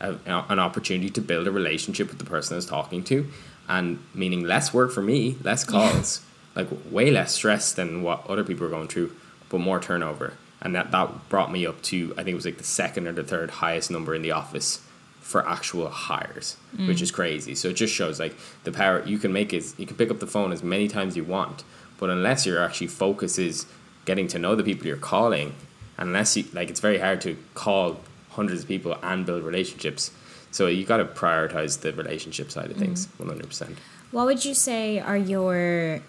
[0.00, 3.26] a, an opportunity to build a relationship with the person I was talking to,
[3.68, 6.22] and meaning less work for me, less calls,
[6.54, 9.12] like way less stress than what other people were going through,
[9.48, 10.34] but more turnover.
[10.62, 13.12] And that, that brought me up to I think it was like the second or
[13.12, 14.82] the third highest number in the office
[15.20, 17.02] for actual hires, which mm.
[17.02, 17.54] is crazy.
[17.54, 20.18] So it just shows like the power you can make is you can pick up
[20.18, 21.62] the phone as many times you want,
[22.00, 23.66] but unless your actually focus is
[24.06, 25.54] getting to know the people you're calling,
[25.98, 30.10] unless you like it's very hard to call hundreds of people and build relationships.
[30.50, 33.22] So you got to prioritize the relationship side of things, mm-hmm.
[33.22, 33.78] one hundred percent.
[34.10, 36.00] What would you say are your,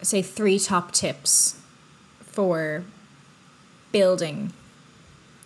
[0.00, 1.60] say, three top tips
[2.20, 2.82] for
[3.92, 4.52] building,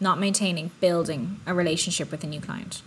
[0.00, 2.80] not maintaining, building a relationship with a new client?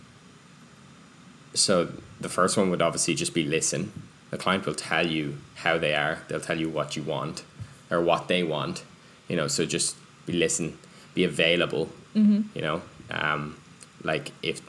[1.54, 3.92] So the first one would obviously just be listen.
[4.32, 6.20] The client will tell you how they are.
[6.28, 7.44] They'll tell you what you want
[7.90, 8.84] or what they want.
[9.28, 10.78] You know, so just be listen,
[11.14, 11.90] be available.
[12.16, 12.42] Mm-hmm.
[12.56, 13.58] You know, um,
[14.04, 14.62] like if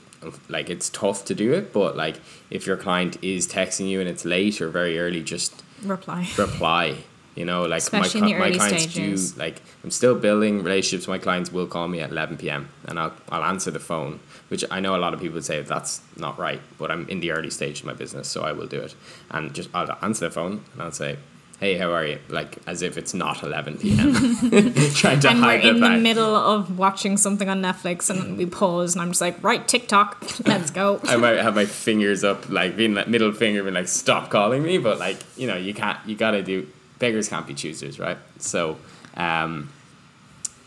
[0.48, 2.20] like it's tough to do it, but like
[2.50, 6.28] if your client is texting you and it's late or very early, just Reply.
[6.38, 6.96] reply.
[7.36, 9.32] You know, like Especially my, my clients stages.
[9.32, 11.06] do like I'm still building relationships.
[11.06, 14.64] My clients will call me at eleven PM and I'll I'll answer the phone, which
[14.70, 17.50] I know a lot of people say that's not right, but I'm in the early
[17.50, 18.94] stage of my business, so I will do it.
[19.30, 21.18] And just I'll answer the phone and I'll say,
[21.60, 22.18] Hey, how are you?
[22.28, 24.12] Like as if it's not eleven PM.
[24.94, 28.36] Trying to and we're hide the in the middle of watching something on Netflix and
[28.36, 31.00] we pause and I'm just like, right, TikTok, let's go.
[31.04, 34.62] I might have my fingers up, like being like middle finger, being like, "Stop calling
[34.62, 35.98] me!" But like, you know, you can't.
[36.06, 36.66] You gotta do.
[37.00, 38.18] Beggars can't be choosers, right?
[38.38, 38.76] So,
[39.14, 39.70] um,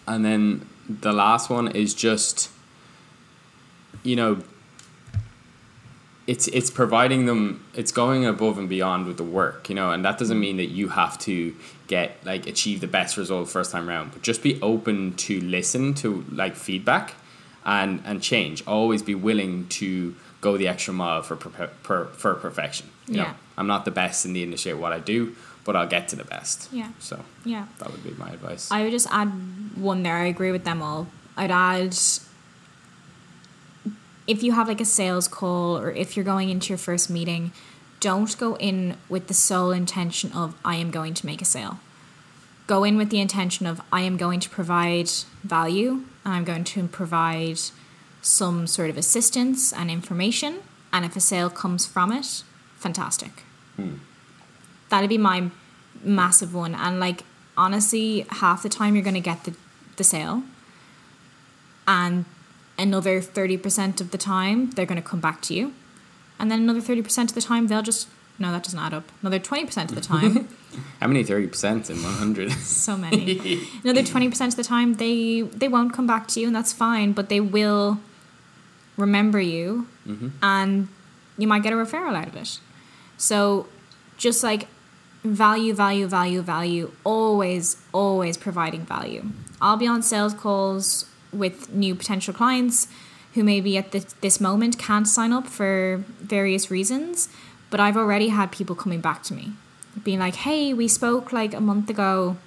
[0.06, 2.50] and then the last one is just,
[4.04, 4.42] you know,
[6.26, 7.66] it's it's providing them.
[7.74, 10.70] It's going above and beyond with the work, you know, and that doesn't mean that
[10.70, 11.54] you have to
[11.88, 15.94] get like achieve the best result first time round, but just be open to listen
[15.96, 17.14] to like feedback
[17.66, 18.66] and and change.
[18.66, 22.88] Always be willing to go the extra mile for per, per, for perfection.
[23.08, 23.34] You know, Yeah.
[23.58, 26.16] I'm not the best in the industry at what I do, but I'll get to
[26.16, 26.70] the best.
[26.72, 26.90] Yeah.
[27.00, 27.68] So Yeah.
[27.80, 28.70] that would be my advice.
[28.72, 29.30] I would just add
[29.76, 30.18] one there.
[30.18, 31.08] I agree with them all.
[31.38, 31.96] I'd add
[34.26, 37.52] if you have like a sales call or if you're going into your first meeting,
[38.00, 41.80] don't go in with the sole intention of I am going to make a sale.
[42.68, 45.10] Go in with the intention of I am going to provide
[45.44, 47.60] value and I'm going to provide
[48.22, 50.60] some sort of assistance and information.
[50.94, 52.44] And if a sale comes from it,
[52.78, 53.44] fantastic.
[53.76, 53.96] Hmm.
[54.94, 55.50] That'd be my
[56.04, 56.76] massive one.
[56.76, 57.24] And like
[57.58, 59.56] honestly, half the time you're gonna get the,
[59.96, 60.44] the sale.
[61.88, 62.26] And
[62.78, 65.74] another thirty percent of the time they're gonna come back to you.
[66.38, 69.12] And then another thirty percent of the time they'll just no, that doesn't add up.
[69.22, 70.48] Another twenty percent of the time.
[71.00, 72.52] How many thirty percent in one hundred?
[72.52, 73.68] so many.
[73.84, 76.72] Another twenty percent of the time they they won't come back to you and that's
[76.72, 77.98] fine, but they will
[78.96, 80.28] remember you mm-hmm.
[80.44, 80.88] and
[81.40, 82.60] you might get a referral out of it.
[83.18, 83.66] So
[84.18, 84.68] just like
[85.24, 89.26] value, value, value, value, always, always providing value.
[89.62, 92.88] I'll be on sales calls with new potential clients
[93.34, 97.30] who maybe at this, this moment can't sign up for various reasons,
[97.70, 99.54] but I've already had people coming back to me
[100.04, 102.38] being like, hey, we spoke like a month ago.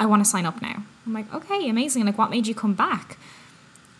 [0.00, 0.84] I want to sign up now.
[1.06, 2.06] I'm like, okay, amazing.
[2.06, 3.18] Like, what made you come back?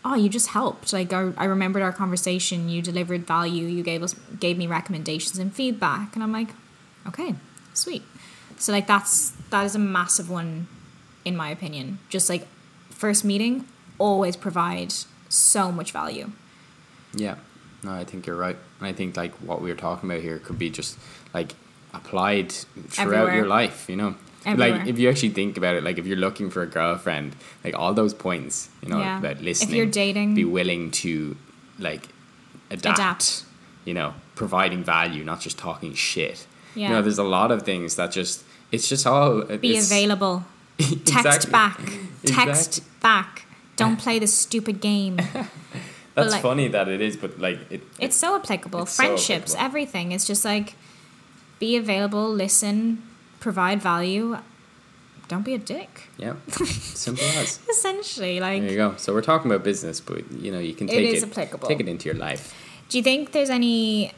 [0.04, 0.92] Oh, you just helped.
[0.92, 2.68] Like, I, I remembered our conversation.
[2.68, 3.66] You delivered value.
[3.66, 6.48] You gave us gave me recommendations and feedback, and I'm like,
[7.06, 7.34] okay,
[7.78, 8.02] sweet.
[8.58, 10.66] So like that's that is a massive one,
[11.24, 11.98] in my opinion.
[12.08, 12.46] Just like
[12.90, 13.64] first meeting,
[13.98, 14.92] always provide
[15.28, 16.30] so much value.
[17.14, 17.36] Yeah,
[17.82, 18.56] no, I think you're right.
[18.80, 20.98] And I think like what we were talking about here could be just
[21.32, 21.54] like
[21.94, 23.36] applied throughout Everywhere.
[23.36, 23.88] your life.
[23.88, 24.14] You know,
[24.44, 24.78] Everywhere.
[24.80, 27.74] like if you actually think about it, like if you're looking for a girlfriend, like
[27.78, 29.18] all those points, you know, Yeah.
[29.18, 31.36] about If listening, you're dating- be willing to
[31.78, 32.08] like
[32.70, 32.98] adapt.
[32.98, 33.44] Adapt.
[33.84, 36.46] You know, providing value, not just talking shit.
[36.78, 36.92] You Yeah.
[36.92, 40.44] know, there's a lot of things that just it's just all Be available.
[40.78, 41.50] Text Exactly.
[41.50, 41.78] back.
[42.24, 42.84] Text Exactly.
[43.00, 43.46] back.
[43.76, 45.16] Don't play this stupid game.
[46.14, 48.82] That's like- funny that it is, but like it, It's so applicable.
[48.82, 49.64] It's so Friendships, applicable.
[49.66, 50.12] everything.
[50.12, 50.74] It's just like
[51.58, 53.02] be available, listen,
[53.40, 54.38] provide value.
[55.28, 56.08] Don't be a dick.
[56.16, 57.58] yeah, simple as.
[57.68, 58.94] Essentially, like There you go.
[58.96, 61.68] So we're talking about business, but you know you can take is it, applicable.
[61.68, 62.54] take it into your life.
[62.88, 64.12] Do you think there's any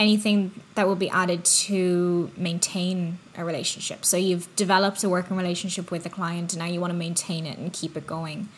[0.00, 4.04] anything that will be added to maintain a relationship?
[4.04, 7.46] So you've developed a working relationship with a client, and now you want to maintain
[7.46, 8.48] it and keep it going.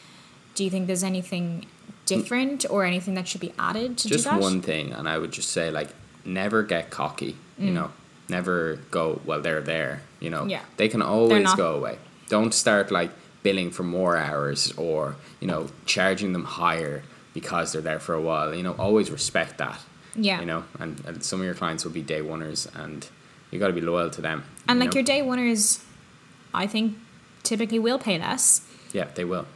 [0.55, 1.67] Do you think there's anything
[2.07, 5.51] different or anything that should be added to Just one thing, and I would just
[5.51, 5.91] say like
[6.25, 7.37] never get cocky.
[7.59, 7.75] You Mm.
[7.75, 7.91] know,
[8.29, 9.41] never go well.
[9.41, 10.03] They're there.
[10.21, 10.61] You know, Yeah.
[10.77, 11.57] they can always not.
[11.57, 11.99] go away.
[12.29, 13.11] Don't start like
[13.43, 17.03] billing for more hours or you know charging them higher
[17.35, 18.55] because they're there for a while.
[18.55, 19.81] You know, always respect that.
[20.15, 20.41] Yeah.
[20.41, 23.07] You know, and, and some of your clients will be day oneers, and
[23.51, 24.45] you got to be loyal to them.
[24.69, 24.99] And you like know?
[24.99, 25.83] your day oneers,
[26.53, 26.97] I think
[27.43, 29.47] typically will pay less, yeah, they will.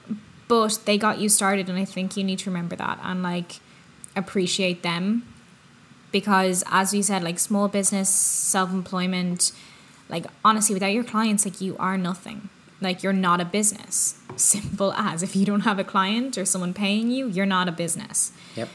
[0.48, 3.60] but they got you started, and I think you need to remember that and like
[4.14, 5.22] appreciate them
[6.10, 9.52] because, as you said, like small business, self employment,
[10.08, 12.48] like honestly, without your clients, like you are nothing.
[12.80, 14.18] Like you're not a business.
[14.36, 17.72] Simple as if you don't have a client or someone paying you, you're not a
[17.72, 18.32] business.
[18.54, 18.68] Yep.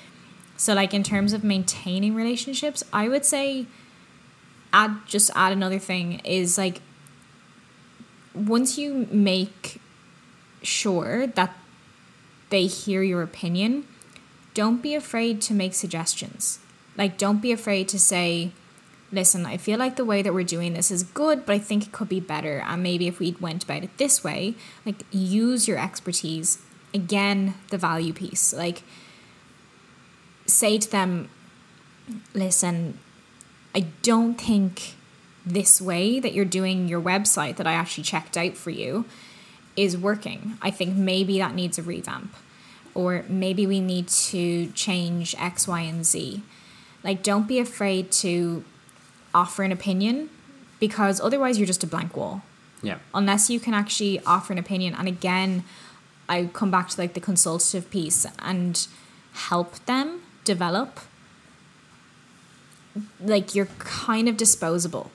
[0.62, 3.66] So like in terms of maintaining relationships, I would say
[4.72, 6.82] add just add another thing is like
[8.36, 9.82] once you make
[10.62, 11.57] sure that
[12.51, 13.88] they hear your opinion,
[14.53, 16.59] don't be afraid to make suggestions.
[16.95, 18.51] Like don't be afraid to say,
[19.12, 21.88] listen, I feel like the way that we're doing this is good, but I think
[21.88, 22.62] it could be better.
[22.68, 24.53] And maybe if we went about it this way,
[24.86, 26.59] like use your expertise.
[26.93, 28.53] Again, the value piece.
[28.53, 28.84] Like
[30.52, 31.30] say to them,
[32.34, 32.97] listen,
[33.74, 34.95] I don't think
[35.45, 39.06] this way that you're doing your website that I actually checked out for you
[39.76, 40.58] is working.
[40.62, 42.36] I think maybe that needs a revamp.
[42.93, 46.43] Or maybe we need to change X, Y, and Z.
[47.04, 48.64] Like, don't be afraid to
[49.34, 50.30] offer an opinion
[50.80, 52.41] because otherwise you're just a blank wall.
[52.84, 52.97] Yeah.
[53.14, 54.93] Unless you can actually offer an opinion.
[54.93, 55.64] And again,
[56.28, 58.88] I come back to like the consultative piece and
[59.34, 61.00] help them develop.
[63.20, 65.12] Like, you're kind of disposable.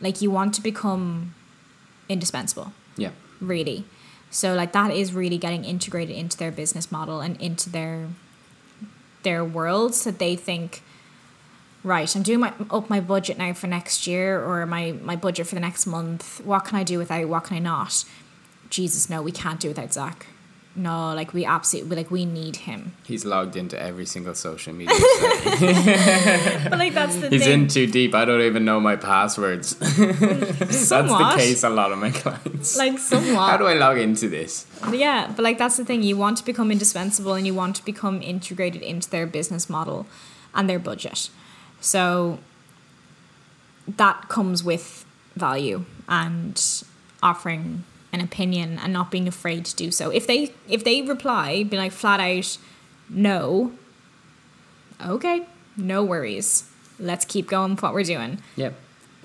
[0.00, 1.34] Like, you want to become
[2.08, 3.10] indispensable Yeah.
[3.40, 3.84] really.
[4.30, 8.08] So like that is really getting integrated into their business model and into their
[9.22, 10.82] their world so that they think
[11.82, 15.46] right, I'm doing my up my budget now for next year or my my budget
[15.46, 16.40] for the next month.
[16.44, 17.28] What can I do without?
[17.28, 18.04] What can I not?
[18.70, 20.26] Jesus, no, we can't do without Zach.
[20.78, 22.92] No, like we absolutely like we need him.
[23.06, 24.94] He's logged into every single social media.
[26.68, 27.62] But like that's the He's thing.
[27.62, 28.14] in too deep.
[28.14, 29.74] I don't even know my passwords.
[29.76, 32.76] That's the case a lot of my clients.
[32.76, 33.46] like somewhat.
[33.50, 34.66] How do I log into this?
[34.92, 36.02] Yeah, but like that's the thing.
[36.02, 40.06] You want to become indispensable and you want to become integrated into their business model
[40.54, 41.30] and their budget.
[41.80, 42.38] So
[43.88, 45.04] that comes with
[45.36, 46.62] value and
[47.22, 47.84] offering
[48.16, 50.10] an opinion and not being afraid to do so.
[50.10, 52.58] If they if they reply, be like flat out
[53.08, 53.72] no,
[55.04, 55.46] okay,
[55.76, 56.68] no worries.
[56.98, 58.74] Let's keep going with what we're doing Yep.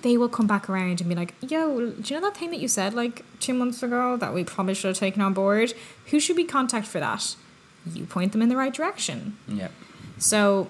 [0.02, 2.60] they will come back around and be like, yo, do you know that thing that
[2.60, 5.74] you said like two months ago that we probably should have taken on board?
[6.08, 7.36] Who should we contact for that?
[7.94, 9.38] You point them in the right direction.
[9.48, 9.72] Yep.
[10.20, 10.68] So,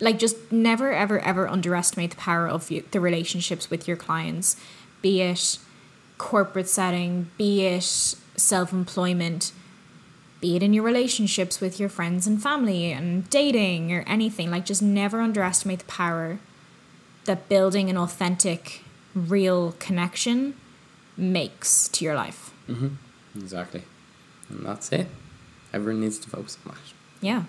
[0.00, 4.56] like, just never, ever, ever underestimate the power of you, the relationships with your clients,
[5.02, 5.58] be it
[6.22, 7.82] corporate setting, be it
[8.36, 9.52] self employment,
[10.40, 14.48] be it in your relationships with your friends and family and dating or anything.
[14.48, 16.38] Like, just never underestimate the power
[17.24, 18.82] that building an authentic,
[19.16, 20.54] real connection
[21.16, 22.52] makes to your life.
[22.68, 22.88] Mm-hmm.
[23.40, 23.82] Exactly.
[24.48, 25.08] And that's it.
[25.72, 26.80] Everyone needs to focus on that
[27.20, 27.44] Yeah.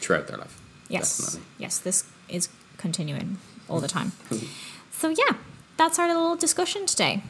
[0.00, 0.60] throughout their life.
[0.88, 1.18] Yes.
[1.18, 1.48] Definitely.
[1.58, 2.48] Yes, this is
[2.78, 4.12] continuing all the time.
[4.92, 5.36] so yeah,
[5.76, 7.22] that's our little discussion today.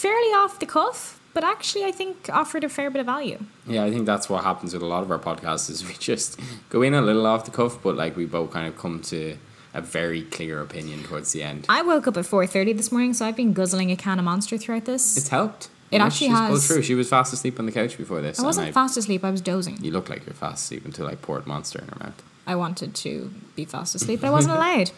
[0.00, 3.38] Fairly off the cuff, but actually I think offered a fair bit of value.
[3.66, 6.40] Yeah, I think that's what happens with a lot of our podcasts is we just
[6.70, 9.36] go in a little off the cuff, but like we both kind of come to
[9.74, 11.66] a very clear opinion towards the end.
[11.68, 14.56] I woke up at 4:30 this morning, so I've been guzzling a can of Monster
[14.56, 15.18] throughout this.
[15.18, 15.68] It's helped.
[15.90, 16.66] It know, actually she's oh, has.
[16.66, 16.82] through.
[16.82, 18.40] She was fast asleep on the couch before this.
[18.40, 19.84] I wasn't fast asleep, I was dozing.
[19.84, 22.22] You look like you're fast asleep until I poured monster in her mouth.
[22.46, 24.92] I wanted to be fast asleep, but I wasn't allowed.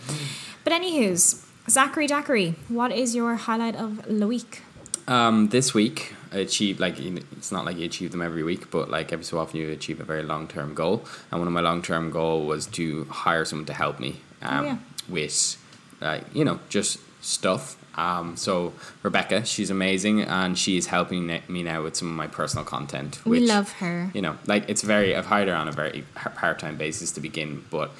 [0.62, 4.62] But anywho's, Zachary Dackery, what is your highlight of the week?
[5.09, 8.90] Um, this week, I achieved like it's not like you achieve them every week, but
[8.90, 11.05] like every so often you achieve a very long term goal.
[11.30, 14.64] And one of my long term goal was to hire someone to help me um,
[14.64, 14.76] yeah.
[15.09, 15.57] with,
[16.00, 17.76] uh, you know, just stuff.
[17.98, 18.72] Um, so
[19.03, 23.20] Rebecca, she's amazing, and she's helping me now with some of my personal content.
[23.26, 24.11] we which, love her.
[24.14, 25.14] You know, like it's very.
[25.14, 27.90] I've hired her on a very part time basis to begin, but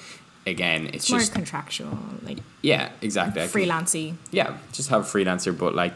[0.47, 3.43] again, it's It's more just contractual, like yeah, exactly.
[3.43, 4.15] Freelancy.
[4.31, 5.57] yeah, just have a freelancer.
[5.57, 5.93] But like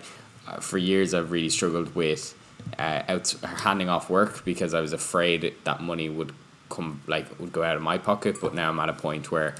[0.47, 2.34] uh, for years, I've really struggled with
[2.78, 6.32] uh, out handing off work because I was afraid that money would
[6.68, 8.36] come like would go out of my pocket.
[8.40, 9.55] But now I'm at a point where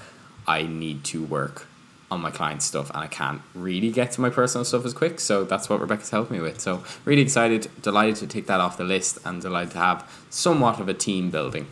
[0.47, 1.67] I need to work
[2.09, 5.19] on my client stuff and I can't really get to my personal stuff as quick.
[5.19, 6.61] So that's what Rebecca's helped me with.
[6.61, 10.79] So really excited, delighted to take that off the list, and delighted to have somewhat
[10.79, 11.67] of a team building.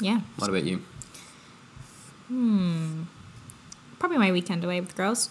[0.00, 0.82] Yeah, What about you?
[2.28, 3.02] Hmm.
[3.98, 5.30] Probably my weekend away with girls.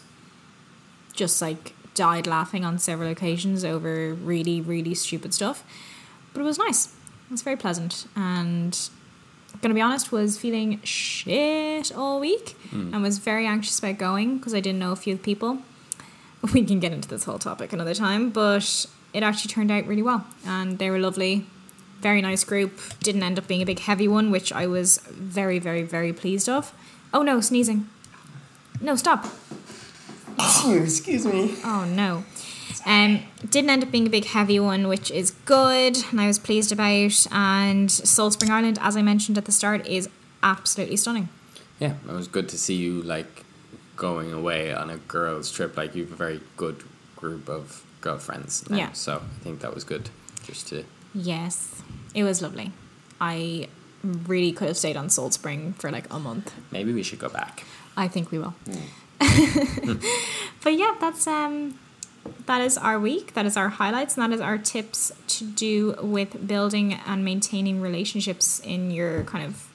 [1.13, 5.63] Just like died laughing on several occasions over really, really stupid stuff.
[6.33, 6.87] But it was nice.
[6.87, 8.07] It was very pleasant.
[8.15, 8.77] And
[9.61, 12.93] gonna be honest, was feeling shit all week hmm.
[12.93, 15.59] and was very anxious about going because I didn't know a few people.
[16.53, 20.03] We can get into this whole topic another time, but it actually turned out really
[20.03, 20.25] well.
[20.45, 21.47] And they were lovely.
[21.99, 22.79] Very nice group.
[23.01, 26.47] Didn't end up being a big heavy one, which I was very, very, very pleased
[26.47, 26.73] of.
[27.11, 27.89] Oh no, sneezing.
[28.79, 29.25] No, stop.
[30.83, 31.55] excuse me.
[31.63, 32.23] Oh no.
[32.85, 36.39] Um, didn't end up being a big heavy one, which is good, and I was
[36.39, 37.27] pleased about.
[37.31, 40.09] And Salt Spring Island, as I mentioned at the start, is
[40.43, 41.29] absolutely stunning.
[41.79, 43.43] Yeah, it was good to see you like
[43.95, 45.75] going away on a girls' trip.
[45.75, 46.83] Like you've a very good
[47.15, 48.69] group of girlfriends.
[48.69, 48.91] Now, Yeah.
[48.93, 50.09] So I think that was good.
[50.45, 51.81] Just to Yes,
[52.13, 52.71] it was lovely.
[53.19, 53.67] I
[54.03, 56.53] really could have stayed on Salt Spring for like a month.
[56.71, 57.63] maybe we should go back.
[57.97, 58.53] I think we will.
[60.63, 61.79] but yeah, that's um
[62.45, 63.33] that is our week.
[63.33, 67.81] That is our highlights, and that is our tips to do with building and maintaining
[67.81, 69.67] relationships in your kind of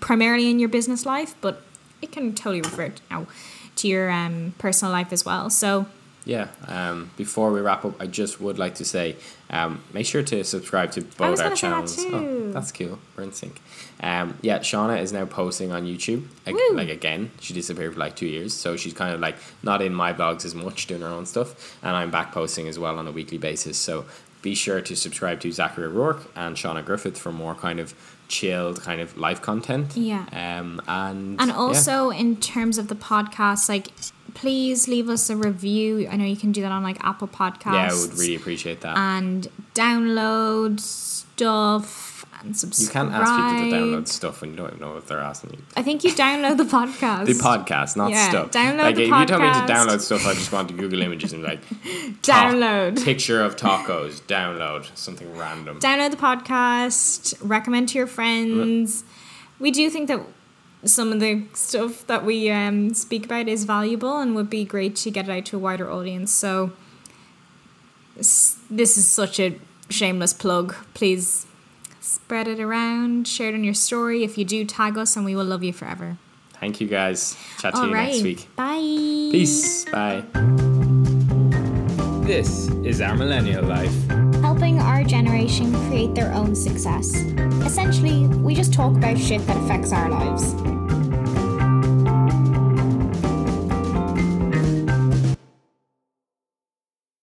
[0.00, 1.62] primarily in your business life, but
[2.00, 3.26] it can totally refer to, you know,
[3.76, 5.48] to your um, personal life as well.
[5.48, 5.86] So
[6.24, 6.48] Yeah.
[6.68, 9.16] Um, before we wrap up, I just would like to say,
[9.50, 11.98] um, make sure to subscribe to both our say that channels.
[11.98, 12.98] Oh, that's cool.
[13.16, 13.60] We're in sync.
[14.00, 16.26] Um, yeah, Shauna is now posting on YouTube.
[16.46, 19.82] Like, like again, she disappeared for like two years, so she's kind of like not
[19.82, 22.98] in my blogs as much, doing her own stuff, and I'm back posting as well
[22.98, 23.76] on a weekly basis.
[23.76, 24.04] So
[24.42, 27.94] be sure to subscribe to Zachary Rourke and Shauna Griffith for more kind of
[28.26, 29.96] chilled kind of life content.
[29.96, 30.24] Yeah.
[30.32, 31.56] Um, and And yeah.
[31.56, 33.88] also in terms of the podcast, like
[34.34, 36.08] please leave us a review.
[36.10, 37.72] I know you can do that on like Apple Podcasts.
[37.72, 38.96] yeah, I would really appreciate that.
[38.96, 42.10] and download stuff
[42.42, 43.06] and subscribe.
[43.06, 43.30] you can't ask
[43.60, 45.58] people to download stuff when you don't even know what they're asking you.
[45.76, 47.26] I think you download the podcast.
[47.26, 48.50] The podcast, not Yeah, stuff.
[48.50, 51.02] download like the if you tell me to download stuff, I just want to Google
[51.02, 51.60] images and like
[52.22, 53.02] Download.
[53.04, 54.20] picture of tacos.
[54.22, 55.78] Download something random.
[55.78, 59.04] download the podcast, recommend to your friends.
[59.60, 60.20] We do think that
[60.84, 64.96] some of the stuff that we um, speak about is valuable and would be great
[64.96, 66.32] to get it out to a wider audience.
[66.32, 66.72] So,
[68.18, 69.58] s- this is such a
[69.88, 70.74] shameless plug.
[70.94, 71.46] Please
[72.00, 74.24] spread it around, share it on your story.
[74.24, 76.18] If you do, tag us, and we will love you forever.
[76.60, 77.36] Thank you guys.
[77.58, 78.06] Chat to All you right.
[78.12, 78.48] next week.
[78.56, 78.76] Bye.
[78.78, 79.84] Peace.
[79.86, 80.24] Bye.
[82.24, 83.92] This is our millennial life.
[84.62, 87.16] Helping our generation create their own success.
[87.66, 90.54] Essentially, we just talk about shit that affects our lives.